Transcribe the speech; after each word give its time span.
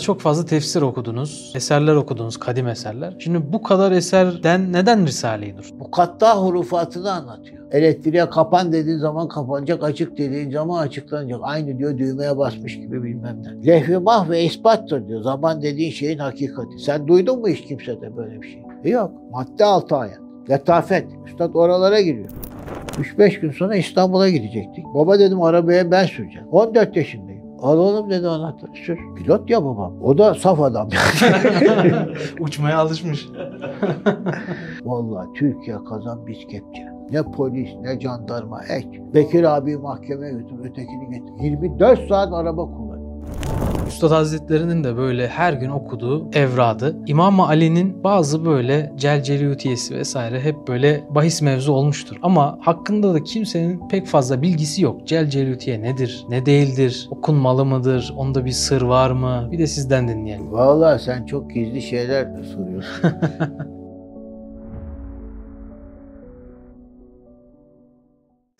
Çok 0.00 0.20
fazla 0.20 0.44
tefsir 0.44 0.82
okudunuz, 0.82 1.52
eserler 1.54 1.94
okudunuz, 1.94 2.36
kadim 2.36 2.68
eserler. 2.68 3.14
Şimdi 3.18 3.52
bu 3.52 3.62
kadar 3.62 3.92
eserden 3.92 4.72
neden 4.72 5.06
Risale-i 5.06 5.56
Nur? 5.56 5.70
Mukatta 5.78 6.38
hurufatını 6.38 7.12
anlatıyor. 7.12 7.64
Elektriğe 7.72 8.30
kapan 8.30 8.72
dediğin 8.72 8.98
zaman 8.98 9.28
kapanacak, 9.28 9.84
açık 9.84 10.18
dediğin 10.18 10.50
zaman 10.50 10.82
açıklanacak. 10.82 11.40
Aynı 11.42 11.78
diyor 11.78 11.98
düğmeye 11.98 12.38
basmış 12.38 12.76
gibi 12.76 13.02
bilmem 13.02 13.42
ne. 13.42 13.66
Lehvi 13.66 13.98
mahve 13.98 14.44
ispattır 14.44 15.08
diyor. 15.08 15.22
Zaman 15.22 15.62
dediğin 15.62 15.90
şeyin 15.90 16.18
hakikati. 16.18 16.78
Sen 16.78 17.08
duydun 17.08 17.40
mu 17.40 17.48
hiç 17.48 17.64
kimsede 17.64 18.16
böyle 18.16 18.42
bir 18.42 18.48
şey? 18.48 18.62
E 18.84 18.90
yok. 18.90 19.12
Madde 19.30 19.64
altı 19.64 19.96
ayet. 19.96 20.18
Letafet. 20.50 21.06
Üstad 21.26 21.54
oralara 21.54 22.00
giriyor. 22.00 22.30
3-5 23.18 23.40
gün 23.40 23.50
sonra 23.50 23.76
İstanbul'a 23.76 24.28
gidecektik. 24.28 24.84
Baba 24.94 25.18
dedim 25.18 25.42
arabaya 25.42 25.90
ben 25.90 26.04
süreceğim. 26.04 26.48
14 26.48 26.96
yaşındayım. 26.96 27.39
Al 27.62 27.78
oğlum 27.78 28.10
dedi 28.10 28.28
anahtarı 28.28 28.70
sür. 28.86 28.98
Pilot 29.16 29.50
ya 29.50 29.64
babam. 29.64 29.92
O 30.02 30.18
da 30.18 30.34
saf 30.34 30.60
adam. 30.60 30.88
Uçmaya 32.40 32.78
alışmış. 32.78 33.28
Vallahi 34.84 35.28
Türkiye 35.34 35.76
kazan 35.84 36.26
biz 36.26 36.38
kepçe. 36.38 36.88
Ne 37.10 37.22
polis 37.22 37.70
ne 37.80 38.00
jandarma 38.00 38.64
ek. 38.64 39.02
Bekir 39.14 39.56
abi 39.56 39.76
mahkemeye 39.76 40.32
götür 40.32 40.58
ötekini 40.64 41.10
getir. 41.10 41.32
24 41.40 42.08
saat 42.08 42.32
araba 42.32 42.64
kullanıyor. 42.64 43.10
Üstad 43.90 44.10
Hazretleri'nin 44.10 44.84
de 44.84 44.96
böyle 44.96 45.28
her 45.28 45.52
gün 45.52 45.70
okuduğu 45.70 46.30
evradı. 46.32 46.96
İmam 47.06 47.40
Ali'nin 47.40 48.04
bazı 48.04 48.44
böyle 48.44 48.92
celceliyutiyesi 48.96 49.94
vesaire 49.94 50.40
hep 50.40 50.68
böyle 50.68 51.04
bahis 51.10 51.42
mevzu 51.42 51.72
olmuştur. 51.72 52.16
Ama 52.22 52.58
hakkında 52.60 53.14
da 53.14 53.24
kimsenin 53.24 53.88
pek 53.88 54.06
fazla 54.06 54.42
bilgisi 54.42 54.82
yok. 54.82 55.06
Celceliyutiye 55.06 55.82
nedir, 55.82 56.24
ne 56.28 56.46
değildir, 56.46 57.08
okunmalı 57.10 57.64
mıdır, 57.64 58.14
onda 58.16 58.44
bir 58.44 58.50
sır 58.50 58.82
var 58.82 59.10
mı? 59.10 59.48
Bir 59.52 59.58
de 59.58 59.66
sizden 59.66 60.08
dinleyelim. 60.08 60.52
Vallahi 60.52 61.02
sen 61.02 61.26
çok 61.26 61.50
gizli 61.54 61.82
şeyler 61.82 62.42
soruyorsun. 62.42 63.10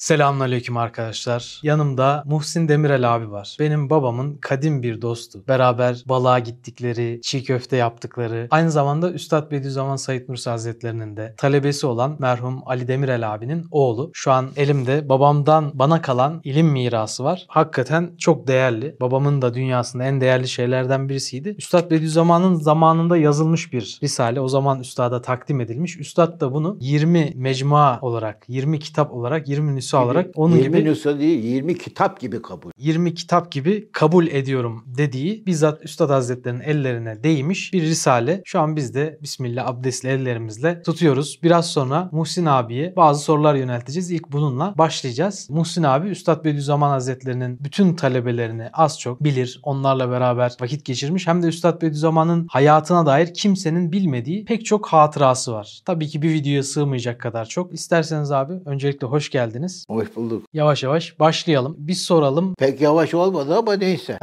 Selamünaleyküm 0.00 0.76
arkadaşlar. 0.76 1.60
Yanımda 1.62 2.22
Muhsin 2.26 2.68
Demirel 2.68 3.14
abi 3.14 3.30
var. 3.30 3.56
Benim 3.60 3.90
babamın 3.90 4.34
kadim 4.34 4.82
bir 4.82 5.02
dostu. 5.02 5.44
Beraber 5.48 6.02
balığa 6.06 6.38
gittikleri, 6.38 7.20
çiğ 7.22 7.44
köfte 7.44 7.76
yaptıkları, 7.76 8.48
aynı 8.50 8.70
zamanda 8.70 9.12
Üstad 9.12 9.50
Bediüzzaman 9.50 9.96
Said 9.96 10.28
Nursi 10.28 10.50
Hazretlerinin 10.50 11.16
de 11.16 11.34
talebesi 11.36 11.86
olan 11.86 12.16
merhum 12.18 12.62
Ali 12.66 12.88
Demirel 12.88 13.34
abinin 13.34 13.66
oğlu. 13.70 14.10
Şu 14.14 14.32
an 14.32 14.48
elimde 14.56 15.08
babamdan 15.08 15.70
bana 15.74 16.02
kalan 16.02 16.40
ilim 16.44 16.66
mirası 16.66 17.24
var. 17.24 17.46
Hakikaten 17.48 18.10
çok 18.18 18.46
değerli. 18.46 18.96
Babamın 19.00 19.42
da 19.42 19.54
dünyasında 19.54 20.04
en 20.04 20.20
değerli 20.20 20.48
şeylerden 20.48 21.08
birisiydi. 21.08 21.54
Üstad 21.58 21.90
Bediüzzaman'ın 21.90 22.54
zamanında 22.54 23.16
yazılmış 23.16 23.72
bir 23.72 23.98
risale. 24.02 24.40
O 24.40 24.48
zaman 24.48 24.80
üstada 24.80 25.22
takdim 25.22 25.60
edilmiş. 25.60 25.98
Üstad 25.98 26.40
da 26.40 26.52
bunu 26.52 26.76
20 26.80 27.32
mecmua 27.36 27.98
olarak, 28.00 28.44
20 28.48 28.78
kitap 28.78 29.12
olarak, 29.12 29.48
20 29.48 29.74
nüsha 29.74 29.89
olarak 29.96 30.30
onun 30.34 30.56
20 30.56 30.78
gibi 30.78 30.90
nüsha 30.90 31.18
değil 31.18 31.44
20 31.44 31.78
kitap 31.78 32.20
gibi 32.20 32.42
kabul. 32.42 32.70
20 32.78 33.14
kitap 33.14 33.52
gibi 33.52 33.88
kabul 33.92 34.26
ediyorum 34.26 34.84
dediği 34.86 35.46
bizzat 35.46 35.84
Üstad 35.84 36.10
Hazretleri'nin 36.10 36.60
ellerine 36.60 37.24
değmiş 37.24 37.72
bir 37.72 37.82
risale. 37.82 38.42
Şu 38.44 38.60
an 38.60 38.76
biz 38.76 38.94
de 38.94 39.18
Bismillah 39.22 39.66
abdestli 39.66 40.08
ellerimizle 40.08 40.82
tutuyoruz. 40.82 41.40
Biraz 41.42 41.66
sonra 41.66 42.08
Muhsin 42.12 42.46
abiye 42.46 42.96
bazı 42.96 43.24
sorular 43.24 43.54
yönelteceğiz. 43.54 44.10
İlk 44.10 44.32
bununla 44.32 44.74
başlayacağız. 44.78 45.46
Muhsin 45.50 45.82
abi 45.82 46.08
Üstad 46.08 46.44
Bediüzzaman 46.44 46.90
Hazretleri'nin 46.90 47.64
bütün 47.64 47.94
talebelerini 47.94 48.68
az 48.72 49.00
çok 49.00 49.24
bilir. 49.24 49.60
Onlarla 49.62 50.10
beraber 50.10 50.56
vakit 50.60 50.84
geçirmiş. 50.84 51.26
Hem 51.26 51.42
de 51.42 51.46
Üstad 51.46 51.82
Bediüzzaman'ın 51.82 52.46
hayatına 52.50 53.06
dair 53.06 53.34
kimsenin 53.34 53.92
bilmediği 53.92 54.44
pek 54.44 54.64
çok 54.64 54.86
hatırası 54.86 55.52
var. 55.52 55.80
Tabii 55.84 56.08
ki 56.08 56.22
bir 56.22 56.30
videoya 56.30 56.62
sığmayacak 56.62 57.20
kadar 57.20 57.44
çok. 57.44 57.74
İsterseniz 57.74 58.32
abi 58.32 58.52
öncelikle 58.64 59.06
hoş 59.06 59.30
geldiniz. 59.30 59.79
Hoş 59.88 60.16
bulduk. 60.16 60.44
Yavaş 60.52 60.82
yavaş 60.82 61.20
başlayalım. 61.20 61.74
Biz 61.78 62.02
soralım. 62.02 62.54
Pek 62.58 62.80
yavaş 62.80 63.14
olmadı 63.14 63.56
ama 63.56 63.76
neyse. 63.76 64.18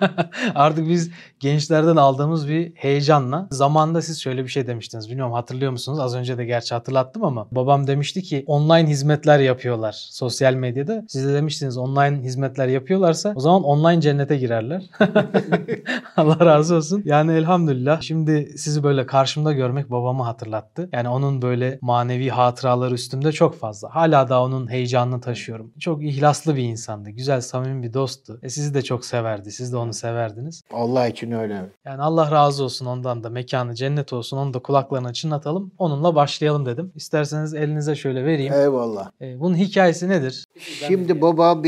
Artık 0.54 0.88
biz 0.88 1.10
gençlerden 1.40 1.96
aldığımız 1.96 2.48
bir 2.48 2.72
heyecanla 2.74 3.48
zamanda 3.50 4.02
siz 4.02 4.20
şöyle 4.20 4.44
bir 4.44 4.48
şey 4.48 4.66
demiştiniz. 4.66 5.08
Bilmiyorum 5.08 5.32
hatırlıyor 5.32 5.72
musunuz? 5.72 5.98
Az 5.98 6.14
önce 6.14 6.38
de 6.38 6.44
gerçi 6.44 6.74
hatırlattım 6.74 7.24
ama 7.24 7.46
babam 7.52 7.86
demişti 7.86 8.22
ki 8.22 8.44
online 8.46 8.88
hizmetler 8.88 9.38
yapıyorlar 9.38 10.06
sosyal 10.10 10.54
medyada. 10.54 11.04
Siz 11.08 11.26
de 11.28 11.34
demiştiniz 11.34 11.76
online 11.76 12.22
hizmetler 12.22 12.68
yapıyorlarsa 12.68 13.32
o 13.36 13.40
zaman 13.40 13.62
online 13.62 14.00
cennete 14.00 14.36
girerler. 14.36 14.82
Allah 16.16 16.46
razı 16.46 16.74
olsun. 16.74 17.02
Yani 17.04 17.32
elhamdülillah 17.32 18.00
şimdi 18.00 18.52
sizi 18.56 18.82
böyle 18.82 19.06
karşımda 19.06 19.52
görmek 19.52 19.90
babamı 19.90 20.22
hatırlattı. 20.22 20.88
Yani 20.92 21.08
onun 21.08 21.42
böyle 21.42 21.78
manevi 21.82 22.28
hatıraları 22.28 22.94
üstümde 22.94 23.32
çok 23.32 23.58
fazla. 23.58 23.94
Hala 23.94 24.28
da 24.28 24.42
onun 24.42 24.66
heyecanını 25.00 25.20
taşıyorum. 25.20 25.72
Çok 25.78 26.04
ihlaslı 26.04 26.56
bir 26.56 26.62
insandı. 26.62 27.10
Güzel, 27.10 27.40
samimi 27.40 27.82
bir 27.82 27.94
dosttu. 27.94 28.38
E 28.42 28.48
sizi 28.48 28.74
de 28.74 28.82
çok 28.82 29.04
severdi. 29.04 29.52
Siz 29.52 29.72
de 29.72 29.76
onu 29.76 29.92
severdiniz. 29.92 30.62
Allah 30.72 31.08
için 31.08 31.30
öyle. 31.30 31.70
Yani 31.84 32.02
Allah 32.02 32.30
razı 32.30 32.64
olsun 32.64 32.86
ondan 32.86 33.24
da. 33.24 33.30
Mekanı 33.30 33.74
cennet 33.74 34.12
olsun. 34.12 34.36
Onu 34.36 34.54
da 34.54 34.58
kulaklarına 34.58 35.12
çınlatalım. 35.12 35.72
Onunla 35.78 36.14
başlayalım 36.14 36.66
dedim. 36.66 36.92
İsterseniz 36.94 37.54
elinize 37.54 37.94
şöyle 37.94 38.24
vereyim. 38.24 38.52
Eyvallah. 38.52 39.10
E, 39.20 39.40
bunun 39.40 39.56
hikayesi 39.56 40.08
nedir? 40.08 40.44
Şimdi 40.58 41.20
babam 41.20 41.64